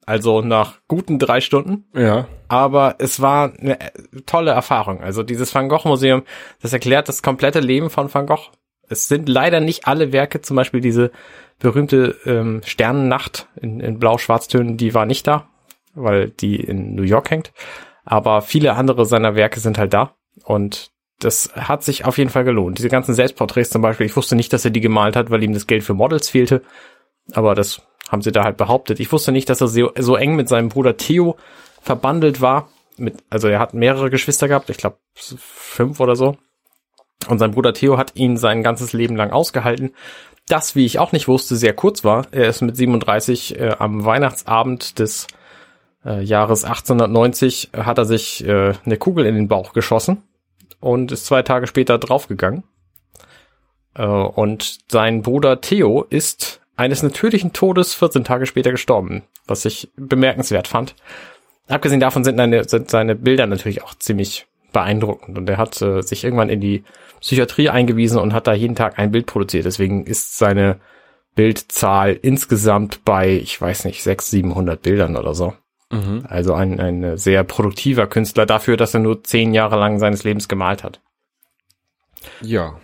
[0.05, 2.27] Also nach guten drei Stunden Ja.
[2.47, 3.79] aber es war eine
[4.27, 5.01] tolle Erfahrung.
[5.01, 6.21] Also dieses Van Gogh Museum,
[6.61, 8.51] das erklärt das komplette Leben von Van Gogh.
[8.89, 11.11] Es sind leider nicht alle Werke, zum Beispiel diese
[11.59, 15.47] berühmte ähm, Sternennacht in, in Blau-Schwarztönen, die war nicht da,
[15.93, 17.53] weil die in New York hängt.
[18.03, 22.43] Aber viele andere seiner Werke sind halt da und das hat sich auf jeden Fall
[22.43, 22.77] gelohnt.
[22.77, 25.53] Diese ganzen Selbstporträts zum Beispiel, ich wusste nicht, dass er die gemalt hat, weil ihm
[25.53, 26.61] das Geld für Models fehlte.
[27.33, 28.99] Aber das haben sie da halt behauptet.
[28.99, 31.37] Ich wusste nicht, dass er so, so eng mit seinem Bruder Theo
[31.81, 32.69] verbandelt war.
[32.97, 36.37] Mit, also er hat mehrere Geschwister gehabt, ich glaube fünf oder so.
[37.27, 39.91] Und sein Bruder Theo hat ihn sein ganzes Leben lang ausgehalten.
[40.47, 42.27] Das, wie ich auch nicht wusste, sehr kurz war.
[42.31, 45.27] Er ist mit 37 äh, am Weihnachtsabend des
[46.05, 50.21] äh, Jahres 1890 äh, hat er sich äh, eine Kugel in den Bauch geschossen
[50.79, 52.63] und ist zwei Tage später draufgegangen.
[53.95, 59.89] Äh, und sein Bruder Theo ist eines natürlichen Todes 14 Tage später gestorben, was ich
[59.95, 60.95] bemerkenswert fand.
[61.67, 66.01] Abgesehen davon sind, seine, sind seine Bilder natürlich auch ziemlich beeindruckend und er hat äh,
[66.01, 66.83] sich irgendwann in die
[67.21, 69.65] Psychiatrie eingewiesen und hat da jeden Tag ein Bild produziert.
[69.65, 70.81] Deswegen ist seine
[71.33, 75.53] Bildzahl insgesamt bei, ich weiß nicht, 600, 700 Bildern oder so.
[75.91, 76.25] Mhm.
[76.27, 80.49] Also ein, ein sehr produktiver Künstler dafür, dass er nur zehn Jahre lang seines Lebens
[80.49, 80.99] gemalt hat.
[82.41, 82.77] Ja.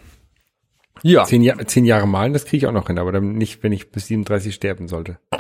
[1.04, 1.26] Ja.
[1.26, 3.74] Zehn, Jahr, zehn Jahre malen, das kriege ich auch noch hin, aber dann nicht, wenn
[3.74, 5.20] ich bis 37 sterben sollte.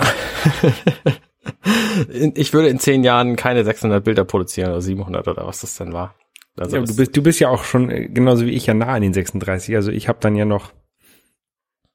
[2.33, 5.93] Ich würde in zehn Jahren keine 600 Bilder produzieren oder 700 oder was das denn
[5.93, 6.15] war.
[6.57, 8.87] Also Ja, du bist, du bist ja auch schon äh, genauso wie ich ja nah
[8.93, 9.75] an den 36.
[9.75, 10.73] Also ich habe dann ja noch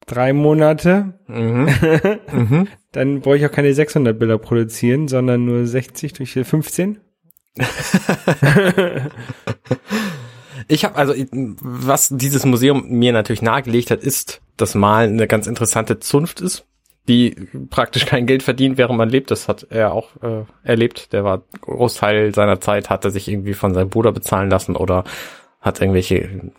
[0.06, 1.18] drei Monate.
[1.26, 1.68] Mhm.
[2.32, 2.68] mhm.
[2.92, 7.00] Dann brauche ich auch keine 600 Bilder produzieren, sondern nur 60 durch 15.
[10.68, 15.46] Ich habe also, was dieses Museum mir natürlich nahegelegt hat, ist, dass Malen eine ganz
[15.46, 16.66] interessante Zunft ist,
[17.08, 17.36] die
[17.70, 19.30] praktisch kein Geld verdient, während man lebt.
[19.30, 21.12] Das hat er auch äh, erlebt.
[21.12, 25.04] Der war Großteil seiner Zeit, hat er sich irgendwie von seinem Bruder bezahlen lassen oder
[25.60, 26.50] hat irgendwelche äh,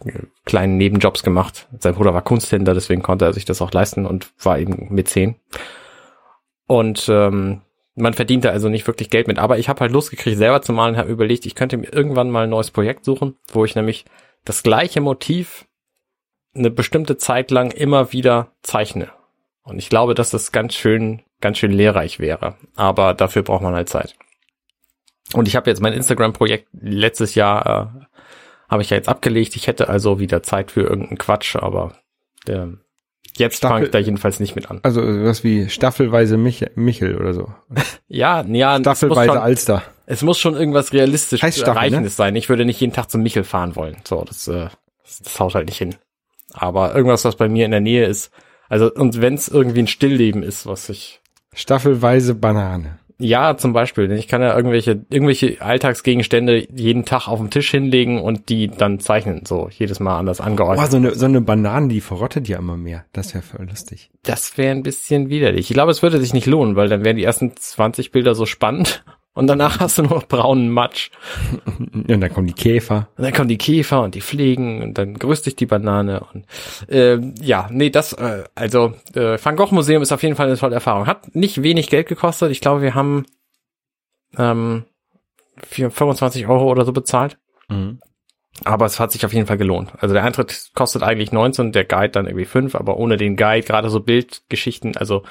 [0.46, 1.68] kleinen Nebenjobs gemacht.
[1.80, 5.36] Sein Bruder war Kunsthändler, deswegen konnte er sich das auch leisten und war eben Mäzen.
[6.68, 7.62] Und ähm,
[7.96, 9.40] man verdiente also nicht wirklich Geld mit.
[9.40, 12.30] Aber ich habe halt Lust gekriegt, selber zu malen, habe überlegt, ich könnte mir irgendwann
[12.30, 14.06] mal ein neues Projekt suchen, wo ich nämlich
[14.46, 15.66] das gleiche Motiv
[16.56, 19.10] eine bestimmte Zeit lang immer wieder zeichne.
[19.68, 22.56] Und ich glaube, dass das ganz schön, ganz schön lehrreich wäre.
[22.78, 24.16] Aber dafür braucht man halt Zeit.
[25.34, 28.06] Und ich habe jetzt mein Instagram-Projekt letztes Jahr äh,
[28.70, 29.58] habe ich ja jetzt abgelegt.
[29.58, 31.98] Ich hätte also wieder Zeit für irgendeinen Quatsch, aber
[32.48, 32.68] äh,
[33.36, 34.80] jetzt fange ich da jedenfalls nicht mit an.
[34.84, 37.54] Also was wie staffelweise Mich Michel oder so.
[38.10, 39.84] Ja, ja, Staffelweise schon, Alster.
[40.06, 42.38] es muss schon irgendwas realistisch Heißt Staffel, Erreichendes sein.
[42.38, 43.98] Ich würde nicht jeden Tag zum Michel fahren wollen.
[44.06, 44.70] So, das, äh,
[45.04, 45.96] das, das haut halt nicht hin.
[46.54, 48.32] Aber irgendwas, was bei mir in der Nähe ist,
[48.70, 51.22] also und wenn es irgendwie ein Stillleben ist, was ich
[51.54, 53.00] Staffelweise Banane.
[53.20, 54.12] Ja, zum Beispiel.
[54.12, 59.00] Ich kann ja irgendwelche, irgendwelche Alltagsgegenstände jeden Tag auf dem Tisch hinlegen und die dann
[59.00, 59.44] zeichnen.
[59.46, 60.86] So, jedes Mal anders angeordnet.
[60.86, 63.06] Boah, so eine, so eine Banane, die verrottet ja immer mehr.
[63.14, 64.12] Das wäre voll lustig.
[64.22, 65.72] Das wäre ein bisschen widerlich.
[65.72, 68.46] Ich glaube, es würde sich nicht lohnen, weil dann wären die ersten 20 Bilder so
[68.46, 69.04] spannend
[69.38, 71.12] und danach hast du nur noch braunen Matsch.
[71.66, 73.08] Und dann kommen die Käfer.
[73.18, 76.46] Und dann kommen die Käfer und die Fliegen und dann grüßt dich die Banane und
[76.90, 80.58] äh, ja, nee, das, äh, also äh, Van Gogh Museum ist auf jeden Fall eine
[80.58, 81.06] tolle Erfahrung.
[81.06, 82.52] Hat nicht wenig Geld gekostet.
[82.52, 83.26] Ich glaube, wir haben
[84.38, 84.86] ähm,
[85.64, 87.38] 4, 25 Euro oder so bezahlt.
[88.64, 89.92] Aber es hat sich auf jeden Fall gelohnt.
[90.00, 93.68] Also der Eintritt kostet eigentlich 19, der Guide dann irgendwie 5, aber ohne den Guide,
[93.68, 95.24] gerade so Bildgeschichten, also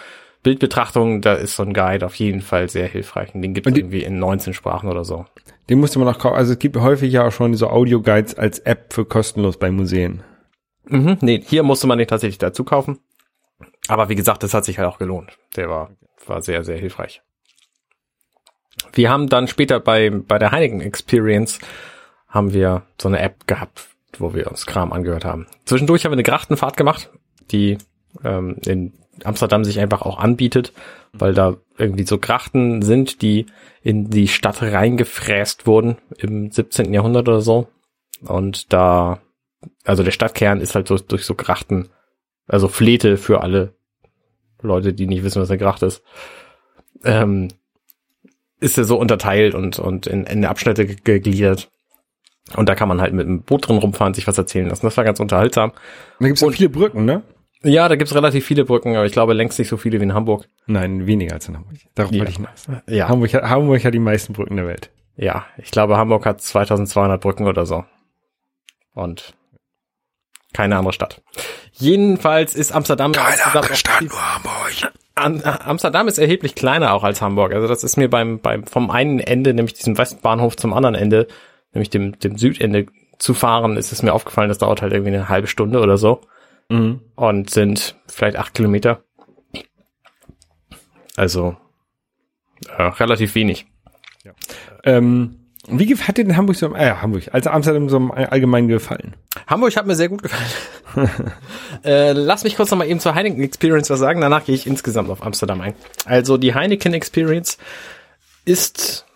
[0.47, 3.35] Bildbetrachtungen, da ist so ein Guide auf jeden Fall sehr hilfreich.
[3.35, 5.27] Und den gibt es irgendwie in 19 Sprachen oder so.
[5.69, 6.37] Den musste man auch kaufen.
[6.37, 10.23] Also es gibt häufig ja auch schon so Audio-Guides als App für kostenlos bei Museen.
[10.85, 13.01] Mhm, nee, hier musste man den tatsächlich dazu kaufen.
[13.89, 15.37] Aber wie gesagt, das hat sich halt auch gelohnt.
[15.57, 15.91] Der war,
[16.27, 17.23] war sehr, sehr hilfreich.
[18.93, 21.59] Wir haben dann später bei, bei der Heineken Experience
[22.29, 23.89] haben wir so eine App gehabt,
[24.21, 25.49] wo wir uns Kram angehört haben.
[25.65, 27.11] Zwischendurch haben wir eine Grachtenfahrt gemacht,
[27.51, 27.79] die
[28.25, 28.93] ähm, in
[29.25, 30.73] Amsterdam sich einfach auch anbietet,
[31.13, 33.47] weil da irgendwie so Grachten sind, die
[33.83, 36.93] in die Stadt reingefräst wurden im 17.
[36.93, 37.69] Jahrhundert oder so.
[38.23, 39.21] Und da
[39.85, 41.89] also der Stadtkern ist halt so durch so Grachten,
[42.47, 43.75] also Flete für alle
[44.63, 46.03] Leute, die nicht wissen, was eine Gracht ist,
[47.05, 47.49] ähm,
[48.61, 51.71] ist er so unterteilt und, und in, in Abschnitte ge- gegliedert.
[52.55, 54.87] Und da kann man halt mit einem Boot drin rumfahren, sich was erzählen lassen.
[54.87, 55.71] Das war ganz unterhaltsam.
[55.71, 55.77] Und
[56.21, 57.23] da gibt es auch viele Brücken, ne?
[57.67, 60.15] Ja, da gibt's relativ viele Brücken, aber ich glaube längst nicht so viele wie in
[60.15, 60.49] Hamburg.
[60.67, 61.75] Nein, weniger als in Hamburg.
[61.95, 62.21] Darauf Ja.
[62.21, 62.67] wollte ich hinaus.
[62.89, 64.91] Ja, Hamburg, hat, Hamburg hat die meisten Brücken der Welt.
[65.17, 65.47] ja.
[65.59, 67.85] Ich glaube, Hamburg hat 2200 Brücken oder so.
[68.95, 69.35] Und
[70.53, 71.23] keine andere Stadt.
[71.73, 73.57] Jedenfalls ist Amsterdam insgesamt
[74.11, 74.93] auch- Hamburg.
[75.15, 77.53] Am- Amsterdam ist erheblich kleiner auch als Hamburg.
[77.53, 81.27] Also das ist mir beim, beim vom einen Ende, nämlich diesem Westbahnhof zum anderen Ende,
[81.73, 82.87] nämlich dem, dem Südende
[83.19, 86.21] zu fahren, ist es mir aufgefallen, das dauert halt irgendwie eine halbe Stunde oder so
[86.69, 87.01] Mhm.
[87.15, 89.03] und sind vielleicht acht Kilometer.
[91.17, 91.57] Also
[92.77, 93.67] äh, relativ wenig.
[94.85, 95.37] Ähm,
[95.69, 99.15] wie hat dir denn Hamburg so, äh, Hamburg, also Amsterdam so im Allgemeinen gefallen?
[99.47, 101.11] Hamburg hat mir sehr gut gefallen.
[101.85, 104.67] äh, lass mich kurz noch mal eben zur Heineken Experience was sagen, danach gehe ich
[104.67, 105.75] insgesamt auf Amsterdam ein.
[106.05, 107.59] Also die Heineken Experience
[108.45, 109.07] ist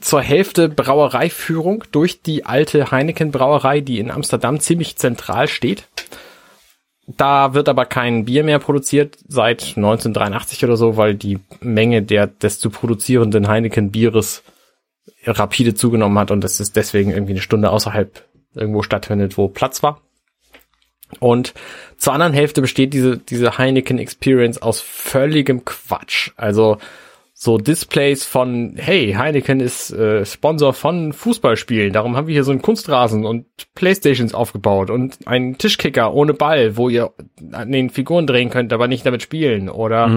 [0.00, 5.88] zur Hälfte Brauereiführung durch die alte Heineken Brauerei, die in Amsterdam ziemlich zentral steht.
[7.06, 12.26] Da wird aber kein Bier mehr produziert seit 1983 oder so, weil die Menge der
[12.26, 14.42] des zu produzierenden Heineken Bieres
[15.24, 19.82] rapide zugenommen hat und das ist deswegen irgendwie eine Stunde außerhalb irgendwo stattfindet, wo Platz
[19.82, 20.00] war.
[21.20, 21.54] Und
[21.96, 26.32] zur anderen Hälfte besteht diese, diese Heineken Experience aus völligem Quatsch.
[26.36, 26.78] Also
[27.46, 32.50] so Displays von, hey, Heineken ist äh, Sponsor von Fußballspielen, darum haben wir hier so
[32.50, 37.12] einen Kunstrasen und Playstations aufgebaut und einen Tischkicker ohne Ball, wo ihr
[37.52, 39.68] an den Figuren drehen könnt, aber nicht damit spielen.
[39.68, 40.10] Oder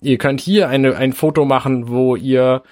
[0.00, 2.62] ihr könnt hier eine, ein Foto machen, wo ihr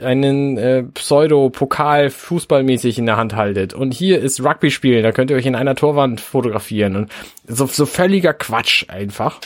[0.00, 5.32] einen äh, Pseudo-Pokal fußballmäßig in der Hand haltet und hier ist Rugby spielen, da könnt
[5.32, 7.12] ihr euch in einer Torwand fotografieren und
[7.48, 9.40] so, so völliger Quatsch einfach.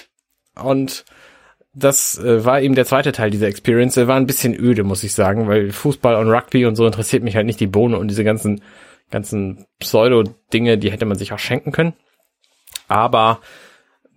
[0.62, 1.06] Und
[1.74, 3.96] das äh, war eben der zweite Teil dieser Experience.
[3.96, 7.22] Er war ein bisschen öde, muss ich sagen, weil Fußball und Rugby und so interessiert
[7.22, 8.62] mich halt nicht die Bohne und diese ganzen
[9.12, 11.92] ganzen Pseudo-Dinge, die hätte man sich auch schenken können.
[12.88, 13.38] Aber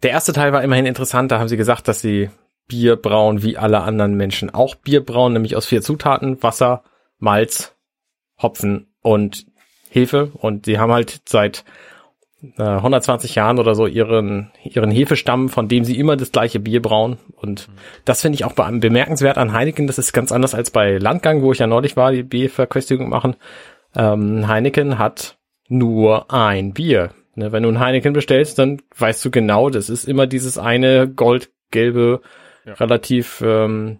[0.01, 1.31] der erste Teil war immerhin interessant.
[1.31, 2.31] Da haben sie gesagt, dass sie
[2.67, 6.83] Bier brauen wie alle anderen Menschen auch Bier brauen, nämlich aus vier Zutaten, Wasser,
[7.19, 7.75] Malz,
[8.41, 9.45] Hopfen und
[9.89, 10.31] Hefe.
[10.33, 11.63] Und sie haben halt seit
[12.57, 16.81] äh, 120 Jahren oder so ihren, ihren Hefestamm, von dem sie immer das gleiche Bier
[16.81, 17.17] brauen.
[17.35, 17.69] Und
[18.05, 19.87] das finde ich auch be bemerkenswert an Heineken.
[19.87, 23.35] Das ist ganz anders als bei Landgang, wo ich ja neulich war, die Bierverköstigung machen.
[23.95, 27.11] Ähm, Heineken hat nur ein Bier.
[27.35, 31.09] Ne, wenn du ein Heineken bestellst, dann weißt du genau, das ist immer dieses eine
[31.09, 32.21] goldgelbe,
[32.65, 32.73] Ja.
[32.73, 33.99] relativ ähm,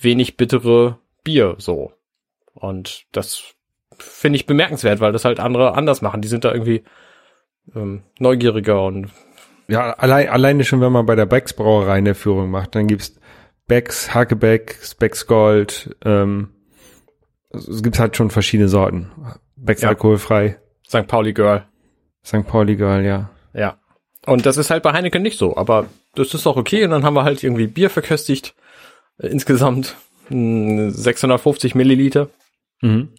[0.00, 1.92] wenig bittere Bier so.
[2.54, 3.54] Und das
[3.98, 6.20] finde ich bemerkenswert, weil das halt andere anders machen.
[6.22, 6.84] Die sind da irgendwie
[7.74, 9.10] ähm, neugieriger und
[9.68, 13.14] Ja, allein, alleine schon, wenn man bei der Becks Brauerei eine Führung macht, dann gibt's
[13.66, 16.50] Becks, Hackebecks, Becks Gold, ähm,
[17.50, 19.10] es gibt halt schon verschiedene Sorten.
[19.56, 19.88] Becks Ja.
[19.90, 21.06] alkoholfrei, St.
[21.06, 21.64] Pauli Girl.
[22.24, 22.46] St.
[22.46, 23.30] Pauli Girl, ja.
[23.54, 23.78] Ja.
[24.26, 26.84] Und das ist halt bei Heineken nicht so, aber das ist auch okay.
[26.84, 28.54] Und dann haben wir halt irgendwie Bier verköstigt.
[29.18, 29.96] Äh, Insgesamt
[30.30, 32.28] mh, 650 Milliliter.
[32.80, 33.10] Mhm.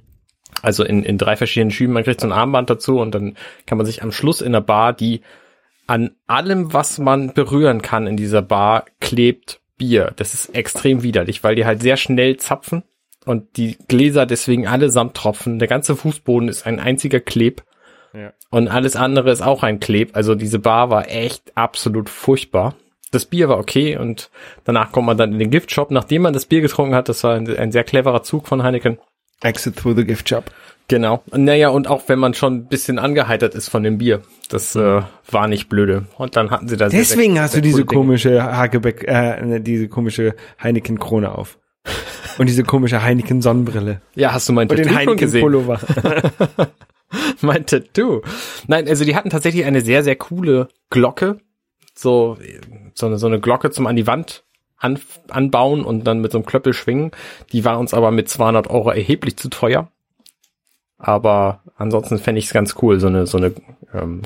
[0.66, 1.94] Also in, in drei verschiedenen Schüben.
[1.94, 4.62] Man kriegt so ein Armband dazu und dann kann man sich am Schluss in der
[4.62, 5.22] Bar, die
[5.86, 10.14] an allem, was man berühren kann in dieser Bar, klebt Bier.
[10.16, 12.82] Das ist extrem widerlich, weil die halt sehr schnell zapfen
[13.26, 15.60] und die Gläser deswegen allesamt tropfen.
[15.60, 17.64] Der ganze Fußboden ist ein einziger Kleb.
[18.16, 18.34] Ja.
[18.50, 20.16] Und alles andere ist auch ein Kleb.
[20.16, 22.74] Also diese Bar war echt absolut furchtbar.
[23.12, 24.32] Das Bier war okay und
[24.64, 27.08] danach kommt man dann in den Giftshop, nachdem man das Bier getrunken hat.
[27.08, 28.98] Das war ein, ein sehr cleverer Zug von Heineken.
[29.42, 30.52] Exit through the gift shop.
[30.88, 31.24] Genau.
[31.32, 34.22] Naja, und auch wenn man schon ein bisschen angeheitert ist von dem Bier.
[34.50, 36.06] Das äh, war nicht blöde.
[36.18, 38.00] Und dann hatten sie da sehr, Deswegen sehr, hast sehr du diese Dinge.
[38.00, 41.58] komische Hakebeck, äh, diese komische Heineken-Krone auf.
[42.38, 44.02] Und diese komische Heineken-Sonnenbrille.
[44.14, 45.44] Ja, hast du mein Und den Tattoo gesehen?
[45.44, 45.80] Heineken-Pullover.
[47.42, 48.22] mein Tattoo.
[48.68, 51.40] Nein, also die hatten tatsächlich eine sehr, sehr coole Glocke.
[51.96, 52.38] So,
[52.94, 54.45] so eine, so eine Glocke zum an die Wand
[54.78, 57.12] an, anbauen und dann mit so einem Klöppel schwingen.
[57.52, 59.90] Die war uns aber mit 200 Euro erheblich zu teuer.
[60.98, 63.54] Aber ansonsten fände ich es ganz cool, so eine, so eine,
[63.94, 64.22] ähm,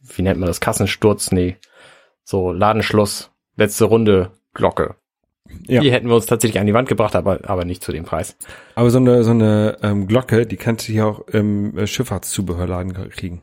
[0.00, 1.32] wie nennt man das, Kassensturz?
[1.32, 1.56] Nee,
[2.22, 4.94] so Ladenschluss, letzte Runde Glocke.
[5.66, 5.80] Ja.
[5.80, 8.36] Die hätten wir uns tatsächlich an die Wand gebracht, aber, aber nicht zu dem Preis.
[8.74, 13.10] Aber so eine, so eine ähm, Glocke, die kannst du hier auch im äh, Schifffahrtszubehörladen
[13.10, 13.42] kriegen.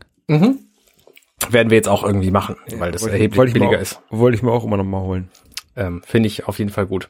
[1.49, 4.01] Werden wir jetzt auch irgendwie machen, weil das erheblich ich billiger auch, ist.
[4.09, 5.29] Wollte ich mir auch immer noch mal holen.
[5.75, 7.09] Ähm, Finde ich auf jeden Fall gut.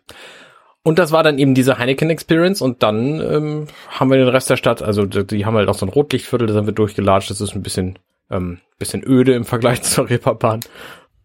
[0.84, 4.50] Und das war dann eben diese Heineken Experience und dann ähm, haben wir den Rest
[4.50, 7.30] der Stadt, also die, die haben halt auch so ein Rotlichtviertel, da sind wir durchgelatscht,
[7.30, 8.00] das ist ein bisschen,
[8.30, 10.60] ähm, bisschen öde im Vergleich zur Reeperbahn.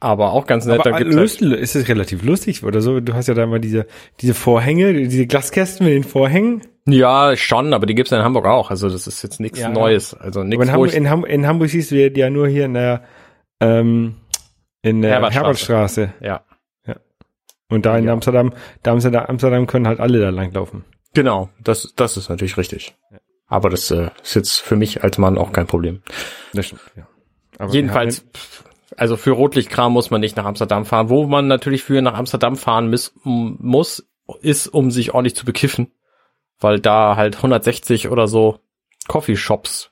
[0.00, 0.78] Aber auch ganz nett.
[0.78, 3.00] Aber da gibt's halt, ist es relativ lustig oder so?
[3.00, 3.86] Du hast ja da mal diese,
[4.20, 6.62] diese Vorhänge, diese Glaskästen mit den Vorhängen.
[6.86, 8.70] ja, schon, aber die gibt's ja in Hamburg auch.
[8.70, 9.70] Also das ist jetzt nichts Ja.
[9.70, 10.14] Neues.
[10.14, 13.02] Also nichts, in, Hamburg, in, Ham in Hamburg siehst du ja nur hier in der,
[13.60, 14.14] ähm,
[14.82, 15.42] in der Herbertstraße.
[15.42, 16.14] Herbertstraße.
[16.20, 16.42] ja,
[17.68, 18.12] Und da in Ja.
[18.12, 18.52] Amsterdam,
[18.82, 20.84] da Amsterdam, Amsterdam können halt alle da langlaufen.
[21.14, 22.96] genau, das, das ist natürlich richtig.
[23.46, 26.02] Aber das äh, ist jetzt für mich als Mann auch kein Problem.
[26.52, 27.06] Das stimmt, ja.
[27.58, 28.24] Aber Jedenfalls,
[28.96, 31.08] also für Rotlichtkram muss man nicht nach Amsterdam fahren.
[31.08, 34.06] Wo man natürlich für nach Amsterdam fahren muss, muss
[34.42, 35.92] ist, um sich ordentlich zu bekiffen.
[36.60, 38.58] Weil da halt 160 oder so
[39.08, 39.90] Coffeeshops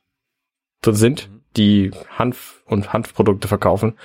[0.83, 3.97] drin sind, die Hanf und Hanfprodukte verkaufen.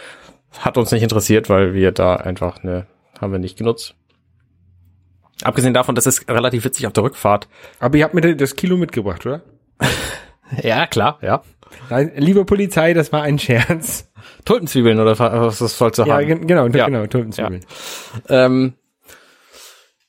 [0.60, 2.88] Hat uns nicht interessiert, weil wir da einfach ne,
[3.22, 3.96] haben wir nicht genutzt.
[5.44, 7.48] Abgesehen davon, das ist relativ witzig auf der Rückfahrt.
[7.80, 9.42] aber ihr habt mir das Kilo mitgebracht, oder?
[10.62, 11.44] Ja, klar, ja.
[11.90, 14.12] Nein, liebe Polizei, das war ein Scherz.
[14.44, 16.28] Tulpenzwiebeln oder was das sollst du Ja, haben?
[16.28, 16.88] gen- genau, Ja.
[16.88, 17.66] genau, Tulpenzwiebeln.
[18.28, 18.74] Ähm,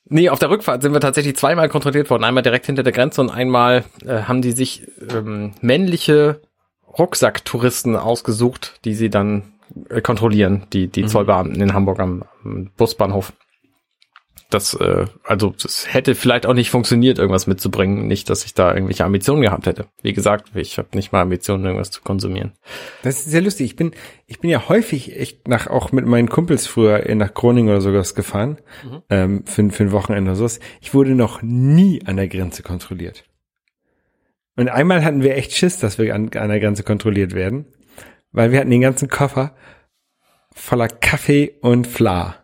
[0.03, 2.25] nee, auf der Rückfahrt sind wir tatsächlich zweimal kontrolliert worden.
[2.25, 6.41] Einmal direkt hinter der Grenze und einmal äh, haben die sich ähm, männliche
[6.99, 9.52] Rucksacktouristen ausgesucht, die sie dann
[10.01, 13.33] kontrollieren, die, die Zollbeamten in Hamburg am, am Busbahnhof.
[14.49, 18.07] Das, äh, also das hätte vielleicht auch nicht funktioniert, irgendwas mitzubringen.
[18.07, 19.87] Nicht, dass ich da irgendwelche Ambitionen gehabt hätte.
[20.03, 22.51] Wie gesagt, ich habe nicht mal Ambitionen, irgendwas zu konsumieren.
[23.01, 23.65] Das ist sehr lustig.
[23.65, 23.93] Ich bin,
[24.27, 28.13] ich bin ja häufig echt nach, auch mit meinen Kumpels früher nach Groningen oder sowas
[28.13, 28.57] gefahren,
[29.09, 30.59] ähm, für, für ein Wochenende oder sowas.
[30.81, 33.23] Ich wurde noch nie an der Grenze kontrolliert.
[34.55, 37.65] Und einmal hatten wir echt Schiss, dass wir an, an der Grenze kontrolliert werden,
[38.33, 39.55] weil wir hatten den ganzen Koffer
[40.53, 42.35] voller Kaffee und Fla.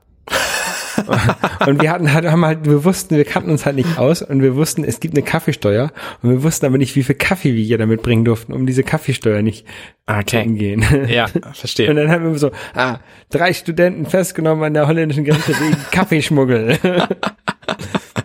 [1.65, 4.41] und wir hatten halt, haben halt, wir wussten, wir kannten uns halt nicht aus und
[4.41, 7.63] wir wussten, es gibt eine Kaffeesteuer und wir wussten aber nicht, wie viel Kaffee wir
[7.63, 9.65] hier damit bringen durften, um diese Kaffeesteuer nicht
[10.25, 10.83] zu umgehen.
[11.07, 11.93] Ja, Und verstehe.
[11.93, 12.99] dann haben wir so, ah,
[13.29, 16.77] drei Studenten festgenommen an der holländischen Grenze wegen Kaffeeschmuggel.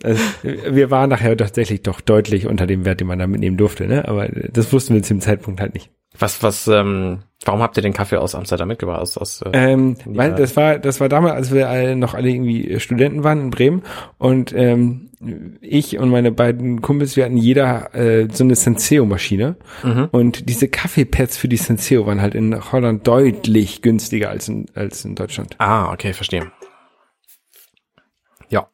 [0.04, 3.86] also, wir waren nachher tatsächlich doch deutlich unter dem Wert, den man da mitnehmen durfte,
[3.86, 4.06] ne?
[4.06, 5.90] Aber das wussten wir zu dem Zeitpunkt halt nicht.
[6.16, 9.00] Was, was, ähm, warum habt ihr den Kaffee aus Amsterdam mitgebracht?
[9.00, 12.28] Aus, aus, äh, Ähm, weil das war, das war damals, als wir alle noch alle
[12.30, 13.82] irgendwie Studenten waren in Bremen
[14.18, 15.10] und ähm,
[15.60, 19.56] ich und meine beiden Kumpels, wir hatten jeder äh, so eine Senseo-Maschine
[20.12, 25.04] und diese Kaffeepads für die Senseo waren halt in Holland deutlich günstiger als in, als
[25.04, 25.56] in Deutschland.
[25.58, 26.52] Ah, okay, verstehe.
[28.50, 28.68] Ja.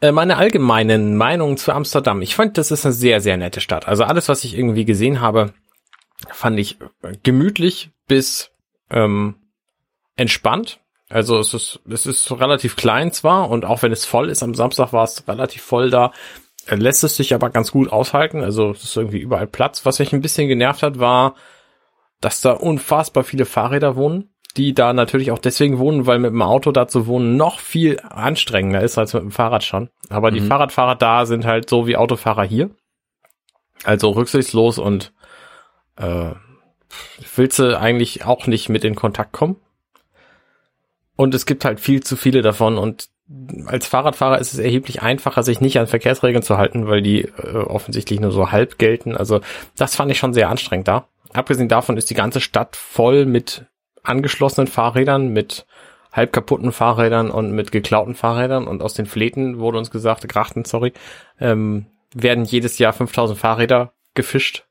[0.00, 2.22] Äh, Meine allgemeinen Meinungen zu Amsterdam.
[2.22, 3.88] Ich fand, das ist eine sehr, sehr nette Stadt.
[3.88, 5.52] Also alles, was ich irgendwie gesehen habe,
[6.30, 8.50] fand ich äh, gemütlich bis
[8.90, 9.36] ähm,
[10.16, 10.80] entspannt.
[11.08, 14.54] Also es ist, es ist relativ klein zwar und auch wenn es voll ist, am
[14.54, 16.12] Samstag war es relativ voll da,
[16.66, 18.42] äh, lässt es sich aber ganz gut aushalten.
[18.42, 19.84] Also es ist irgendwie überall Platz.
[19.86, 21.34] Was mich ein bisschen genervt hat, war,
[22.20, 26.42] dass da unfassbar viele Fahrräder wohnen, die da natürlich auch deswegen wohnen, weil mit dem
[26.42, 29.90] Auto da zu wohnen noch viel anstrengender ist als mit dem Fahrrad schon.
[30.08, 32.70] Aber die Fahrradfahrer da sind halt so wie Autofahrer hier.
[33.84, 35.12] Also rücksichtslos und
[35.96, 36.30] äh,
[37.36, 39.56] willst du eigentlich auch nicht mit in Kontakt kommen.
[41.14, 43.08] Und es gibt halt viel zu viele davon und
[43.66, 47.56] als Fahrradfahrer ist es erheblich einfacher, sich nicht an Verkehrsregeln zu halten, weil die äh,
[47.56, 49.16] offensichtlich nur so halb gelten.
[49.16, 49.40] Also
[49.76, 51.08] das fand ich schon sehr anstrengend da.
[51.34, 53.66] Abgesehen davon ist die ganze Stadt voll mit
[54.08, 55.66] angeschlossenen Fahrrädern, mit
[56.12, 58.66] halb kaputten Fahrrädern und mit geklauten Fahrrädern.
[58.66, 60.92] Und aus den Fläten wurde uns gesagt, Grachten, sorry,
[61.40, 64.64] ähm, werden jedes Jahr 5000 Fahrräder gefischt.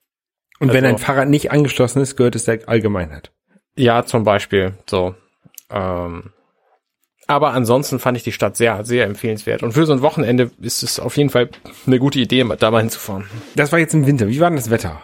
[0.59, 3.31] Und wenn Also- ein Fahrrad nicht angeschlossen ist, gehört es der Allgemeinheit.
[3.75, 4.73] Ja, zum Beispiel.
[4.89, 5.13] So.
[5.69, 6.31] Ähm,
[7.27, 9.61] aber ansonsten fand ich die Stadt sehr, sehr empfehlenswert.
[9.61, 11.49] Und für so ein Wochenende ist es auf jeden Fall
[11.85, 13.25] eine gute Idee, da mal hinzufahren.
[13.55, 14.27] Das war jetzt im Winter.
[14.29, 15.01] Wie war denn das Wetter?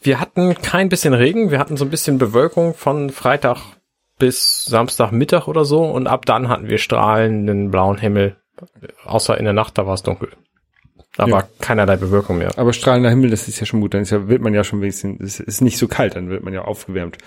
[0.00, 3.58] Wir hatten kein bisschen Regen, wir hatten so ein bisschen Bewölkung von Freitag
[4.18, 8.36] bis Samstagmittag oder so und ab dann hatten wir strahlenden blauen Himmel.
[9.04, 10.30] Außer in der Nacht, da war es dunkel.
[11.16, 11.32] Da Ja.
[11.32, 12.50] war keinerlei Bewölkung mehr.
[12.56, 13.94] Aber strahlender Himmel, das ist ja schon gut.
[13.94, 16.44] Dann ist ja, wird man ja schon wenigstens, es ist nicht so kalt, dann wird
[16.44, 17.18] man ja aufgewärmt.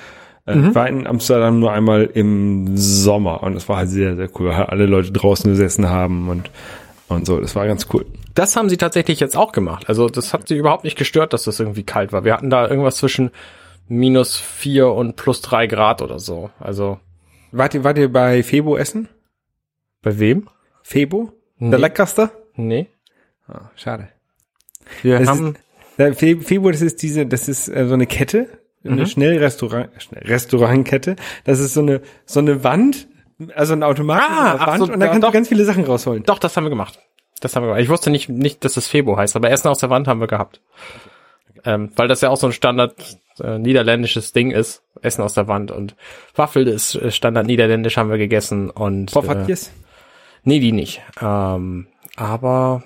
[0.45, 4.29] Äh, Ich war in Amsterdam nur einmal im Sommer und das war halt sehr, sehr
[4.39, 6.49] cool, weil alle Leute draußen gesessen haben und,
[7.11, 7.39] und so.
[7.39, 8.05] Das war ganz cool.
[8.33, 9.89] Das haben sie tatsächlich jetzt auch gemacht.
[9.89, 12.23] Also das hat sie überhaupt nicht gestört, dass das irgendwie kalt war.
[12.25, 13.31] Wir hatten da irgendwas zwischen
[13.87, 16.49] minus vier und plus drei Grad oder so.
[16.59, 16.99] Also
[17.51, 19.09] Wart ihr, wart ihr bei Febo essen?
[20.01, 20.47] bei wem?
[20.83, 21.31] Febo?
[21.57, 21.69] Nee.
[21.71, 22.31] Der leckerste?
[22.55, 22.87] Nee.
[23.47, 24.07] Ah, schade.
[25.03, 25.55] Wir Das haben
[25.97, 28.47] Der Fe- Febo, das ist diese, das ist äh, so eine Kette,
[28.83, 31.17] eine Schnellrestaurant, Schnell Restaurantkette.
[31.43, 33.07] Das ist so eine, so eine Wand,
[33.55, 35.29] also ein Automat Ah, ach Wand so, und da ja, kannst doch.
[35.29, 36.23] du ganz viele Sachen rausholen.
[36.23, 36.99] doch, das haben wir gemacht.
[37.39, 37.81] Das haben wir gemacht.
[37.81, 40.27] Ich wusste nicht, nicht, dass es Febo heißt, aber Essen aus der Wand haben wir
[40.27, 40.61] gehabt.
[41.63, 42.95] Ähm, weil das ja auch so ein Standard
[43.39, 44.83] äh, niederländisches Ding ist.
[45.01, 45.95] Essen aus der Wand und
[46.35, 49.71] Waffel ist äh, Standard niederländisch haben wir gegessen und äh, Poffertjes?
[50.43, 51.01] Nee, die nicht.
[51.21, 52.83] Ähm, aber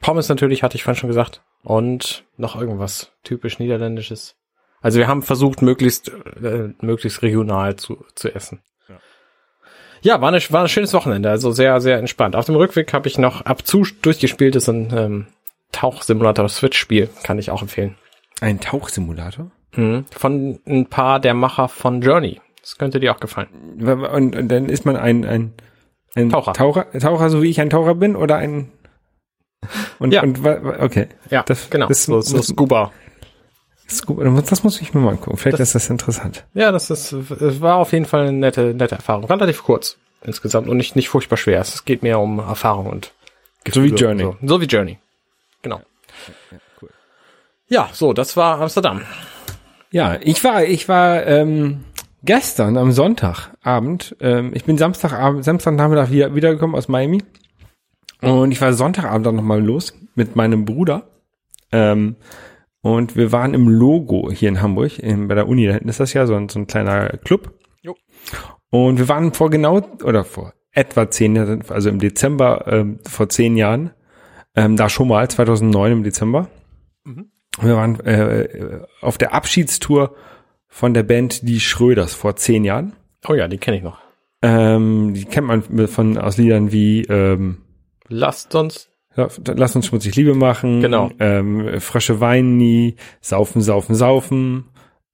[0.00, 1.42] Pommes natürlich, hatte ich vorhin schon gesagt.
[1.62, 4.36] Und noch irgendwas typisch Niederländisches.
[4.80, 8.60] Also wir haben versucht, möglichst, äh, möglichst regional zu, zu essen.
[10.06, 12.36] Ja, war, eine, war ein schönes Wochenende, also sehr, sehr entspannt.
[12.36, 15.26] Auf dem Rückweg habe ich noch ab zu durchgespielt, ist ein ähm,
[15.72, 17.96] Tauchsimulator-Switch-Spiel, kann ich auch empfehlen.
[18.40, 19.50] Ein Tauchsimulator?
[19.74, 20.04] Mhm.
[20.16, 22.40] Von ein paar der Macher von Journey.
[22.60, 23.48] Das könnte dir auch gefallen.
[23.80, 25.54] Und, und dann ist man ein, ein,
[26.14, 26.52] ein Taucher.
[26.52, 28.70] Taucher, Taucher, so wie ich ein Taucher bin, oder ein,
[29.98, 30.22] und, Ja.
[30.22, 31.08] und, okay.
[31.30, 31.88] Ja, Das- genau.
[31.88, 32.92] das so, so Scuba.
[33.88, 34.02] Das,
[34.46, 35.36] das muss ich mir mal angucken.
[35.36, 36.44] Vielleicht ist das interessant.
[36.54, 39.24] Ja, das ist, es war auf jeden Fall eine nette, nette Erfahrung.
[39.24, 41.60] Relativ kurz insgesamt und nicht, nicht furchtbar schwer.
[41.60, 43.12] Es geht mehr um Erfahrung und
[43.68, 44.22] So wie Gefühle Journey.
[44.22, 44.36] So.
[44.42, 44.98] so wie Journey.
[45.62, 45.80] Genau.
[47.68, 49.02] Ja, so, das war Amsterdam.
[49.90, 51.84] Ja, ich war, ich war ähm,
[52.22, 57.22] gestern am Sonntagabend, ähm, ich bin Samstagabend, Samstagnachmittag wieder, wiedergekommen aus Miami
[58.20, 61.04] und ich war Sonntagabend dann nochmal los mit meinem Bruder
[61.72, 62.16] ähm,
[62.86, 66.00] und wir waren im Logo hier in Hamburg, in, bei der Uni, da hinten ist
[66.00, 67.52] das ja so ein, so ein kleiner Club.
[67.82, 67.96] Jo.
[68.70, 73.28] Und wir waren vor genau, oder vor etwa zehn Jahren, also im Dezember ähm, vor
[73.28, 73.90] zehn Jahren,
[74.54, 76.48] ähm, da schon mal, 2009 im Dezember.
[77.60, 80.14] Wir waren äh, auf der Abschiedstour
[80.68, 82.92] von der Band Die Schröders vor zehn Jahren.
[83.26, 83.98] Oh ja, die kenne ich noch.
[84.42, 87.62] Ähm, die kennt man von aus Liedern wie ähm,
[88.08, 88.88] Lasst uns.
[89.16, 91.10] Ja, Lass uns schmutzig Liebe machen, Genau.
[91.18, 94.64] ähm, Frösche weinen nie, Saufen, Saufen, Saufen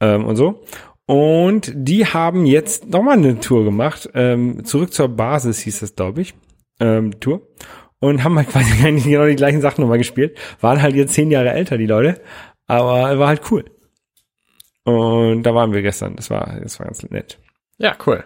[0.00, 0.62] ähm, und so.
[1.06, 4.08] Und die haben jetzt nochmal eine Tour gemacht.
[4.14, 6.34] Ähm, zurück zur Basis hieß es, glaube ich.
[6.80, 7.42] ähm, Tour
[8.00, 10.36] und haben halt quasi eigentlich genau die gleichen Sachen nochmal gespielt.
[10.60, 12.20] Waren halt jetzt zehn Jahre älter, die Leute,
[12.66, 13.64] aber war halt cool.
[14.84, 16.16] Und da waren wir gestern.
[16.16, 17.38] Das war, das war ganz nett.
[17.78, 18.24] Ja, cool.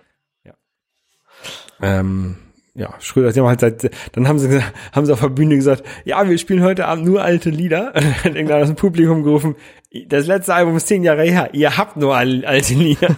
[1.82, 2.36] Ähm,
[2.76, 5.56] ja, Schröder, sie haben halt seit, dann haben sie gesagt, haben sie auf der Bühne
[5.56, 7.94] gesagt, ja, wir spielen heute Abend nur alte Lieder.
[7.94, 9.56] Und dann hat irgendwann aus dem Publikum gerufen,
[10.08, 13.08] das letzte Album ist zehn Jahre her, ihr habt nur al- alte Lieder.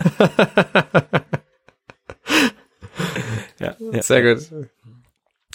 [3.59, 4.03] ja, ja.
[4.03, 4.49] Sehr gut.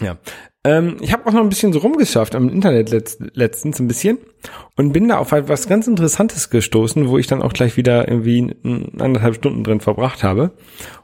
[0.02, 0.18] Ja.
[0.66, 4.18] Ähm, ich habe auch noch ein bisschen so rumgesurft am Internet letzt, letztens ein bisschen
[4.78, 8.56] und bin da auf etwas ganz Interessantes gestoßen, wo ich dann auch gleich wieder irgendwie
[8.98, 10.52] anderthalb Stunden drin verbracht habe.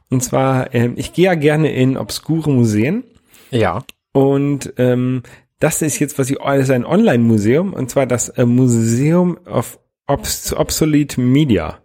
[0.09, 3.03] Und zwar, ähm, ich gehe ja gerne in obskure Museen
[3.51, 3.83] Ja.
[4.13, 5.23] und ähm,
[5.59, 9.77] das ist jetzt, was ich, das ist ein Online-Museum und zwar das äh, Museum of
[10.07, 11.79] Obs Obsolete Media.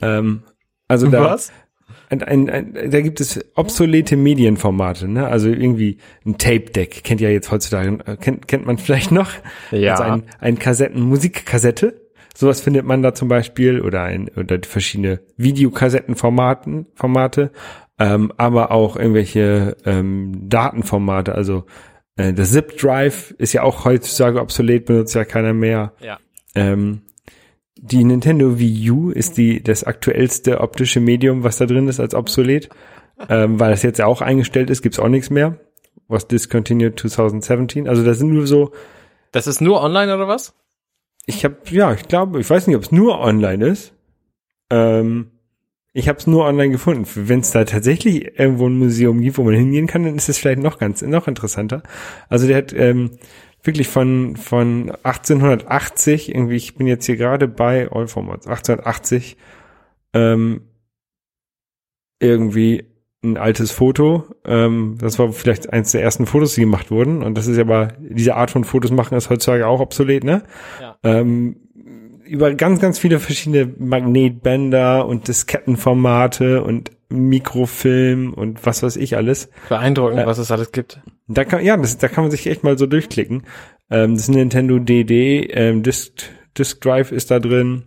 [0.00, 0.44] Ähm,
[0.88, 1.38] also da,
[2.12, 5.26] ein, ein, ein, da gibt es obsolete Medienformate, ne?
[5.26, 9.30] Also irgendwie ein Tape-Deck, kennt ja jetzt heutzutage, äh, kennt, kennt man vielleicht noch.
[9.70, 9.92] Ja.
[9.92, 12.00] Also ein, ein Kassetten, Musikkassette.
[12.34, 17.50] Sowas findet man da zum Beispiel oder ein, oder verschiedene Videokassettenformaten, Formate,
[17.98, 21.64] ähm, aber auch irgendwelche ähm, Datenformate, also
[22.16, 25.92] äh, das Zip Drive ist ja auch heutzutage obsolet, benutzt ja keiner mehr.
[26.00, 26.18] Ja.
[26.54, 27.02] Ähm,
[27.82, 32.14] die Nintendo Wii U ist die das aktuellste optische Medium, was da drin ist, als
[32.14, 32.68] obsolet,
[33.28, 35.58] ähm, weil das jetzt ja auch eingestellt ist, gibt's auch nichts mehr.
[36.06, 37.88] Was discontinued 2017.
[37.88, 38.70] Also das sind nur so,
[39.32, 40.54] Das ist nur online oder was?
[41.26, 43.94] ich habe ja, ich glaube, ich weiß nicht, ob es nur online ist.
[44.70, 45.30] Ähm,
[45.92, 47.06] ich habe es nur online gefunden.
[47.14, 50.38] Wenn es da tatsächlich irgendwo ein Museum gibt, wo man hingehen kann, dann ist es
[50.38, 51.82] vielleicht noch ganz noch interessanter.
[52.28, 53.10] Also der hat ähm,
[53.62, 56.56] wirklich von von 1880 irgendwie.
[56.56, 59.36] Ich bin jetzt hier gerade bei All Formats 1880
[60.14, 60.62] ähm,
[62.20, 62.84] irgendwie
[63.24, 64.24] ein altes Foto.
[64.44, 67.22] Ähm, das war vielleicht eins der ersten Fotos, die gemacht wurden.
[67.22, 70.42] Und das ist aber diese Art von Fotos machen ist heutzutage auch obsolet, ne?
[70.80, 70.96] Ja.
[71.04, 71.56] ähm,
[72.24, 79.48] über ganz, ganz viele verschiedene Magnetbänder und Diskettenformate und Mikrofilm und was weiß ich alles.
[79.68, 80.26] Beeindruckend, Ja.
[80.26, 81.00] was es alles gibt.
[81.28, 83.44] Da kann, ja, das, da kann man sich echt mal so durchklicken.
[83.90, 86.12] Ähm, das Nintendo DD, ähm, Disk,
[86.58, 87.84] Disk Drive ist da drin.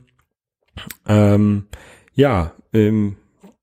[1.07, 1.67] Ähm,
[2.13, 3.17] ja, ähm,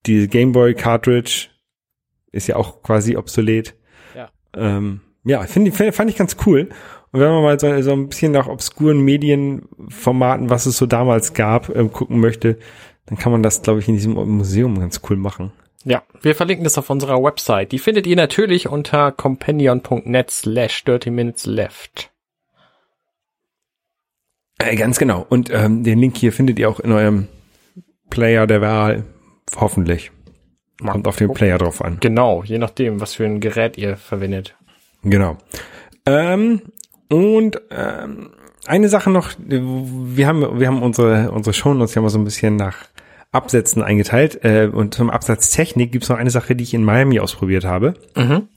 [0.06, 1.48] die Game Boy Cartridge
[2.32, 3.74] ist ja auch quasi obsolet.
[4.16, 4.30] Ja.
[4.54, 6.68] Ähm, ja, finde ich, fand ich ganz cool.
[7.12, 11.34] Und wenn man mal so, so ein bisschen nach obskuren Medienformaten, was es so damals
[11.34, 12.58] gab, ähm, gucken möchte,
[13.06, 15.52] dann kann man das, glaube ich, in diesem Museum ganz cool machen.
[15.84, 17.72] Ja, wir verlinken das auf unserer Website.
[17.72, 22.10] Die findet ihr natürlich unter companion.net slash 30 minutes left.
[24.58, 25.26] Äh, ganz genau.
[25.28, 27.28] Und ähm, den Link hier findet ihr auch in eurem
[28.10, 29.04] Player der Wahl.
[29.56, 30.12] Hoffentlich.
[30.86, 31.98] Kommt auf den Player drauf an.
[32.00, 34.56] Genau, je nachdem, was für ein Gerät ihr verwendet.
[35.02, 35.36] Genau.
[36.06, 36.62] Ähm,
[37.08, 38.30] und ähm,
[38.66, 42.56] eine Sache noch, wir haben, wir haben unsere, unsere Shownotes ja mal so ein bisschen
[42.56, 42.76] nach
[43.32, 44.44] Absätzen eingeteilt.
[44.44, 47.64] Äh, und zum Absatz Technik gibt es noch eine Sache, die ich in Miami ausprobiert
[47.64, 47.94] habe.
[48.14, 48.48] Mhm.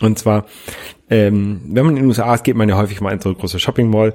[0.00, 0.46] Und zwar,
[1.08, 3.38] ähm, wenn man in den USA ist, geht man ja häufig mal in so eine
[3.38, 4.14] große Shopping Mall,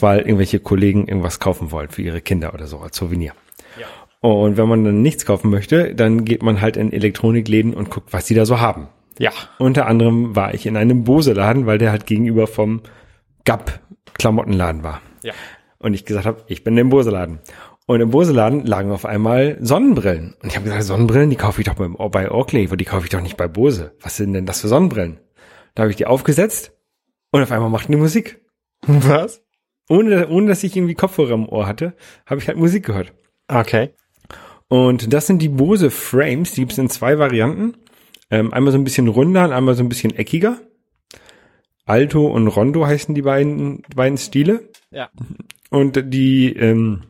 [0.00, 3.32] weil irgendwelche Kollegen irgendwas kaufen wollen für ihre Kinder oder so als Souvenir.
[3.78, 3.86] Ja.
[4.20, 8.12] Und wenn man dann nichts kaufen möchte, dann geht man halt in Elektronikläden und guckt,
[8.12, 8.88] was die da so haben.
[9.18, 9.32] Ja.
[9.58, 12.82] Unter anderem war ich in einem Bose-Laden, weil der halt gegenüber vom
[14.20, 15.00] Gap-Klamottenladen war.
[15.22, 15.32] Ja.
[15.78, 17.40] Und ich gesagt habe, ich bin im Bose-Laden.
[17.86, 20.36] Und im Bose-Laden lagen auf einmal Sonnenbrillen.
[20.42, 23.04] Und ich habe gesagt, Sonnenbrillen, die kaufe ich doch bei, bei Oakley, aber die kaufe
[23.04, 23.96] ich doch nicht bei Bose.
[24.00, 25.18] Was sind denn das für Sonnenbrillen?
[25.74, 26.72] Da habe ich die aufgesetzt
[27.32, 28.44] und auf einmal machten die Musik.
[28.86, 29.42] Was?
[29.88, 31.94] Ohne, ohne dass ich irgendwie Kopfhörer im Ohr hatte,
[32.26, 33.12] habe ich halt Musik gehört.
[33.48, 33.94] Okay.
[34.68, 37.76] Und das sind die Bose Frames, die gibt es in zwei Varianten.
[38.30, 40.58] Ähm, einmal so ein bisschen runder und einmal so ein bisschen eckiger.
[41.86, 44.68] Alto und Rondo heißen die beiden, beiden Stile.
[44.90, 45.08] Ja.
[45.70, 47.02] Und die ähm,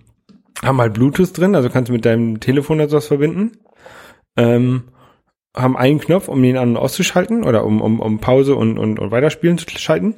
[0.63, 3.53] haben halt Bluetooth drin, also kannst du mit deinem Telefon oder sowas verbinden.
[4.37, 4.85] Ähm,
[5.57, 8.99] haben einen Knopf, um den an- und auszuschalten oder um, um, um Pause und, und,
[8.99, 10.17] und Weiterspielen zu schalten.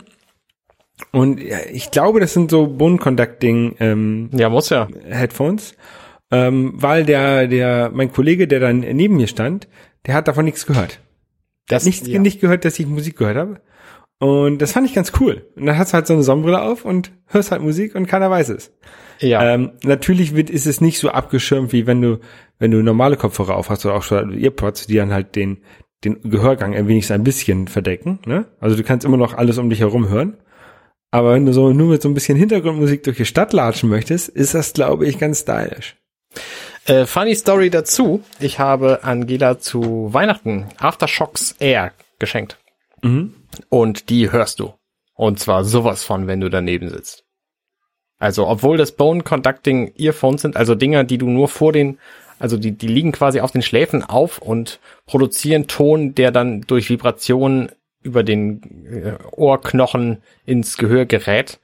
[1.11, 4.89] Und ja, ich glaube, das sind so Bone Conducting ähm, Ja, muss ja.
[5.09, 5.75] Headphones,
[6.31, 9.69] ähm, weil der, der, mein Kollege, der dann neben mir stand,
[10.07, 11.01] der hat davon nichts gehört.
[11.69, 12.19] Das, Nicht, ja.
[12.19, 13.61] nicht gehört, dass ich Musik gehört habe.
[14.19, 15.47] Und das fand ich ganz cool.
[15.57, 18.31] Und dann hast du halt so eine Sonnenbrille auf und hörst halt Musik und keiner
[18.31, 18.73] weiß es.
[19.19, 19.43] Ja.
[19.43, 22.19] Ähm, natürlich wird, ist es nicht so abgeschirmt, wie wenn du,
[22.59, 25.59] wenn du normale Kopfhörer auf hast oder auch schon Earpods, die dann halt den,
[26.05, 28.21] den Gehörgang ein wenig ein bisschen verdecken.
[28.27, 28.47] Ne?
[28.61, 30.37] Also du kannst immer noch alles um dich herum hören.
[31.11, 34.29] Aber wenn du so nur mit so ein bisschen Hintergrundmusik durch die Stadt latschen möchtest,
[34.29, 35.97] ist das, glaube ich, ganz stylisch.
[36.87, 38.23] Äh, funny Story dazu.
[38.41, 42.59] Ich habe Angela zu Weihnachten Aftershocks Air geschenkt.
[43.69, 44.75] Und die hörst du.
[45.15, 47.25] Und zwar sowas von, wenn du daneben sitzt.
[48.19, 51.99] Also, obwohl das Bone Conducting Earphones sind, also Dinger, die du nur vor den,
[52.39, 56.89] also die, die liegen quasi auf den Schläfen auf und produzieren Ton, der dann durch
[56.89, 57.71] Vibrationen
[58.03, 61.59] über den äh, Ohrknochen ins Gehör gerät.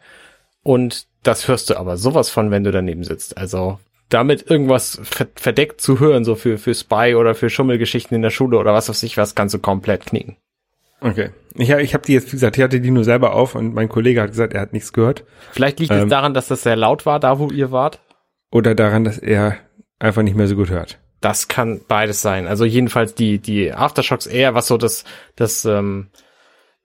[0.62, 3.39] Und das hörst du aber sowas von, wenn du daneben sitzt.
[3.39, 3.78] Also,
[4.09, 8.30] damit irgendwas ver verdeckt zu hören, so für, für Spy oder für Schummelgeschichten in der
[8.30, 10.36] Schule oder was weiß ich was, kannst du komplett knicken.
[11.01, 11.31] Okay.
[11.55, 13.89] Ich, ich habe die jetzt, wie gesagt, ich hatte die nur selber auf und mein
[13.89, 15.25] Kollege hat gesagt, er hat nichts gehört.
[15.53, 16.09] Vielleicht liegt es Ähm.
[16.09, 18.01] daran, dass das sehr laut war, da wo ihr wart.
[18.51, 19.57] Oder daran, dass er
[19.99, 20.99] einfach nicht mehr so gut hört.
[21.21, 22.47] Das kann beides sein.
[22.47, 26.09] Also jedenfalls die, die Aftershocks eher, was so das, das ähm,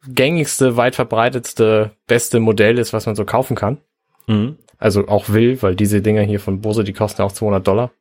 [0.07, 3.77] gängigste, weit verbreitetste, beste Modell ist, was man so kaufen kann.
[4.79, 7.91] Also auch will, weil diese Dinger hier von Bose, die kosten auch 200 Dollar.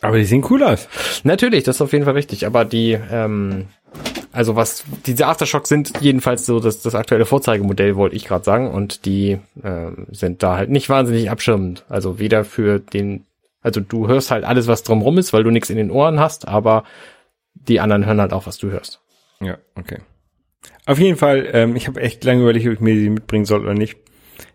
[0.00, 0.88] Aber die sehen cool aus.
[1.24, 2.46] Natürlich, das ist auf jeden Fall richtig.
[2.46, 3.66] Aber die, ähm,
[4.34, 8.68] also was, diese Aftershocks sind jedenfalls so das, das aktuelle Vorzeigemodell, wollte ich gerade sagen.
[8.70, 11.84] Und die ähm, sind da halt nicht wahnsinnig abschirmend.
[11.88, 13.26] Also weder für den,
[13.62, 16.48] also du hörst halt alles, was drumrum ist, weil du nichts in den Ohren hast,
[16.48, 16.82] aber
[17.54, 19.00] die anderen hören halt auch, was du hörst.
[19.40, 19.98] Ja, okay.
[20.84, 23.60] Auf jeden Fall, ähm, ich habe echt lange überlegt, ob ich mir die mitbringen soll
[23.60, 23.96] oder nicht.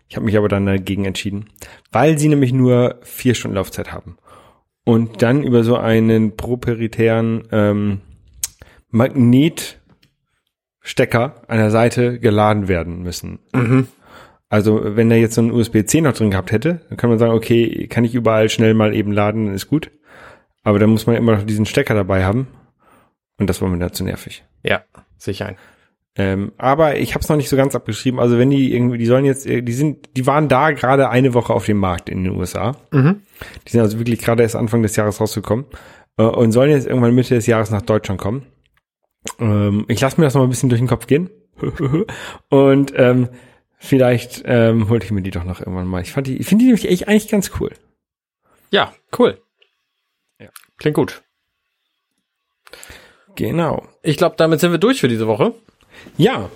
[0.08, 1.48] Ich habe mich aber dann dagegen entschieden,
[1.90, 4.18] weil sie nämlich nur vier Stunden Laufzeit haben
[4.84, 8.00] und dann über so einen proprietären ähm,
[8.90, 13.38] Magnetstecker an der Seite geladen werden müssen.
[14.48, 17.32] Also wenn er jetzt so einen USB-C noch drin gehabt hätte, dann kann man sagen,
[17.32, 19.90] okay, kann ich überall schnell mal eben laden, dann ist gut.
[20.62, 22.48] Aber dann muss man immer noch diesen Stecker dabei haben
[23.38, 24.44] und das war mir dann zu nervig.
[24.62, 24.82] Ja,
[25.16, 25.56] sicher ein.
[26.16, 28.18] Ähm, aber ich habe es noch nicht so ganz abgeschrieben.
[28.18, 31.34] Also wenn die irgendwie, die sollen jetzt, äh, die sind, die waren da gerade eine
[31.34, 32.76] Woche auf dem Markt in den USA.
[33.66, 35.66] Die sind also wirklich gerade erst Anfang des Jahres rausgekommen
[36.18, 38.46] äh, und sollen jetzt irgendwann Mitte des Jahres nach Deutschland kommen.
[39.38, 41.30] Ähm, ich lasse mir das noch mal ein bisschen durch den Kopf gehen
[42.48, 43.28] und ähm,
[43.78, 46.02] vielleicht ähm, hole ich mir die doch noch irgendwann mal.
[46.02, 47.72] Ich fand die, ich finde die nämlich echt eigentlich ganz cool.
[48.70, 49.40] Ja, cool.
[50.38, 50.48] Ja.
[50.78, 51.22] Klingt gut.
[53.36, 53.86] Genau.
[54.02, 55.54] Ich glaube, damit sind wir durch für diese Woche.
[56.16, 56.50] Ja,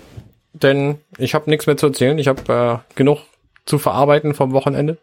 [0.53, 2.19] Denn ich habe nichts mehr zu erzählen.
[2.19, 3.21] Ich habe äh, genug
[3.67, 4.99] zu verarbeiten vom Wochenende.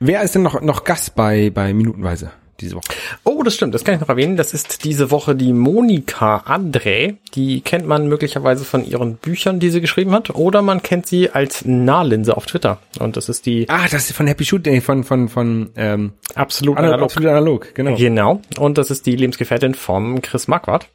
[0.00, 2.86] wer ist denn noch noch Gast bei bei Minutenweise diese Woche?
[3.24, 4.36] Oh, das stimmt, das kann ich noch erwähnen.
[4.36, 7.16] Das ist diese Woche die Monika André.
[7.34, 10.30] Die kennt man möglicherweise von ihren Büchern, die sie geschrieben hat.
[10.30, 12.78] Oder man kennt sie als Nahlinse auf Twitter.
[12.98, 16.12] Und das ist die Ah, das ist von Happy Shoot, nee, von von von ähm,
[16.34, 16.92] absolut analog.
[16.94, 17.04] analog.
[17.10, 17.96] absolut analog, genau.
[17.96, 18.40] Genau.
[18.58, 20.88] Und das ist die Lebensgefährtin vom Chris Marquardt.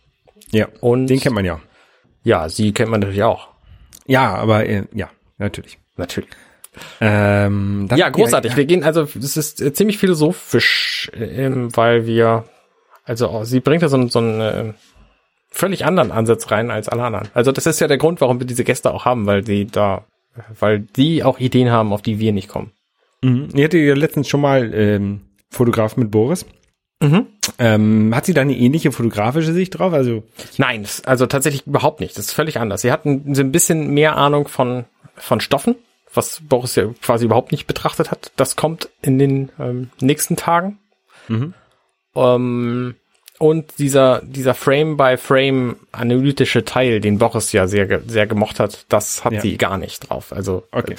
[0.52, 1.60] Ja, Und den kennt man ja.
[2.24, 3.48] ja, sie kennt man natürlich auch.
[4.06, 5.78] Ja, aber äh, ja, natürlich.
[5.98, 6.30] Natürlich.
[7.02, 8.52] Ähm, Ja, großartig.
[8.52, 12.46] Ja, Wir gehen also, es ist äh, ziemlich philosophisch, ähm, weil wir,
[13.06, 14.74] also oh, sie bringt da so, einen- so einen äh,
[15.52, 17.28] völlig anderen Ansatz rein als alle anderen.
[17.34, 20.06] Also das ist ja der Grund, warum wir diese Gäste auch haben, weil sie da,
[20.60, 22.72] weil die auch Ideen haben, auf die wir nicht kommen.
[23.22, 23.50] Mhm.
[23.54, 25.22] Ich hatte ja letztens schon mal ähm,
[25.52, 26.46] Fotograf mit Boris.
[27.02, 27.28] Mhm.
[27.60, 29.94] Ähm, hat sie da eine ähnliche fotografische Sicht drauf?
[29.94, 30.24] Also
[30.58, 32.18] Nein, also tatsächlich überhaupt nicht.
[32.18, 32.82] Das ist völlig anders.
[32.82, 35.76] Sie hatten so ein bisschen mehr Ahnung von, von Stoffen,
[36.14, 38.32] was Boris ja quasi überhaupt nicht betrachtet hat.
[38.36, 40.80] Das kommt in den ähm, nächsten Tagen.
[42.16, 42.96] Ähm,
[43.40, 49.34] und dieser, dieser Frame-by-Frame analytische Teil, den Boris ja sehr, sehr gemocht hat, das hat
[49.34, 49.42] Ja.
[49.42, 50.32] sie gar nicht drauf.
[50.32, 50.96] Also, Okay.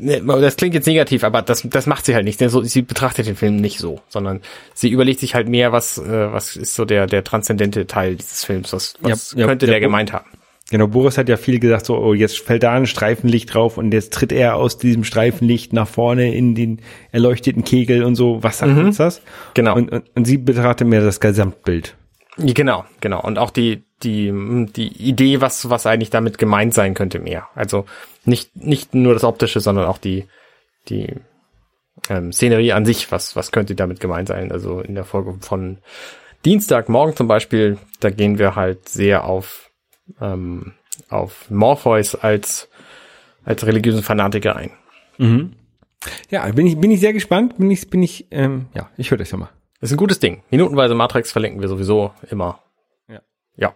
[0.00, 2.40] äh, das klingt jetzt negativ, aber das, das macht sie halt nicht.
[2.40, 4.40] So, sie betrachtet den Film nicht so, sondern
[4.72, 8.44] sie überlegt sich halt mehr, was, äh, was ist so der, der transzendente Teil dieses
[8.44, 10.30] Films, was, was Ja, könnte ja, der gemeint haben.
[10.70, 13.92] Genau, Boris hat ja viel gesagt, so oh, jetzt fällt da ein Streifenlicht drauf und
[13.92, 16.80] jetzt tritt er aus diesem Streifenlicht nach vorne in den
[17.12, 18.42] erleuchteten Kegel und so.
[18.42, 19.22] Was sagt uns das?
[19.54, 19.76] Genau.
[19.76, 21.96] Und, und, und sie betrachtet mehr das Gesamtbild.
[22.36, 23.22] Genau, genau.
[23.22, 24.32] Und auch die, die,
[24.74, 27.48] die Idee, was, was eigentlich damit gemeint sein könnte mehr.
[27.54, 27.84] Also
[28.24, 30.26] nicht, nicht nur das Optische, sondern auch die,
[30.88, 31.14] die
[32.08, 34.50] ähm, Szenerie an sich, was, was könnte damit gemeint sein.
[34.50, 35.78] Also in der Folge von
[36.44, 39.70] Dienstagmorgen zum Beispiel, da gehen wir halt sehr auf,
[40.20, 40.72] ähm,
[41.08, 42.68] auf Morpheus als,
[43.44, 44.70] als religiösen Fanatiker ein.
[46.30, 47.56] Ja, bin ich bin ich sehr gespannt.
[47.58, 49.50] Bin ich bin ich ähm, ja, ich höre das ja mal.
[49.80, 50.42] Ist ein gutes Ding.
[50.50, 52.60] Minutenweise Matrix verlinken wir sowieso immer.
[53.08, 53.20] Ja.
[53.56, 53.74] Ja.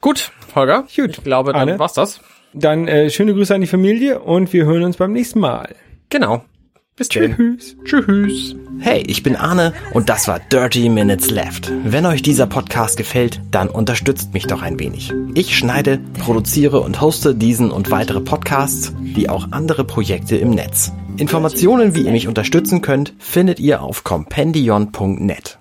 [0.00, 0.86] Gut, Holger.
[0.94, 1.18] Gut.
[1.18, 1.78] Ich glaube, dann Arne?
[1.78, 2.20] war's das.
[2.54, 5.74] Dann äh, schöne Grüße an die Familie und wir hören uns beim nächsten Mal.
[6.08, 6.44] Genau.
[6.98, 7.36] Bis dann.
[7.36, 7.76] Tschüss.
[7.84, 8.56] Tschüss.
[8.80, 11.72] Hey, ich bin Arne und das war Dirty Minutes Left.
[11.84, 15.12] Wenn euch dieser Podcast gefällt, dann unterstützt mich doch ein wenig.
[15.34, 20.92] Ich schneide, produziere und hoste diesen und weitere Podcasts, wie auch andere Projekte im Netz.
[21.16, 25.56] Informationen, wie ihr mich unterstützen könnt, findet ihr auf compendion.net.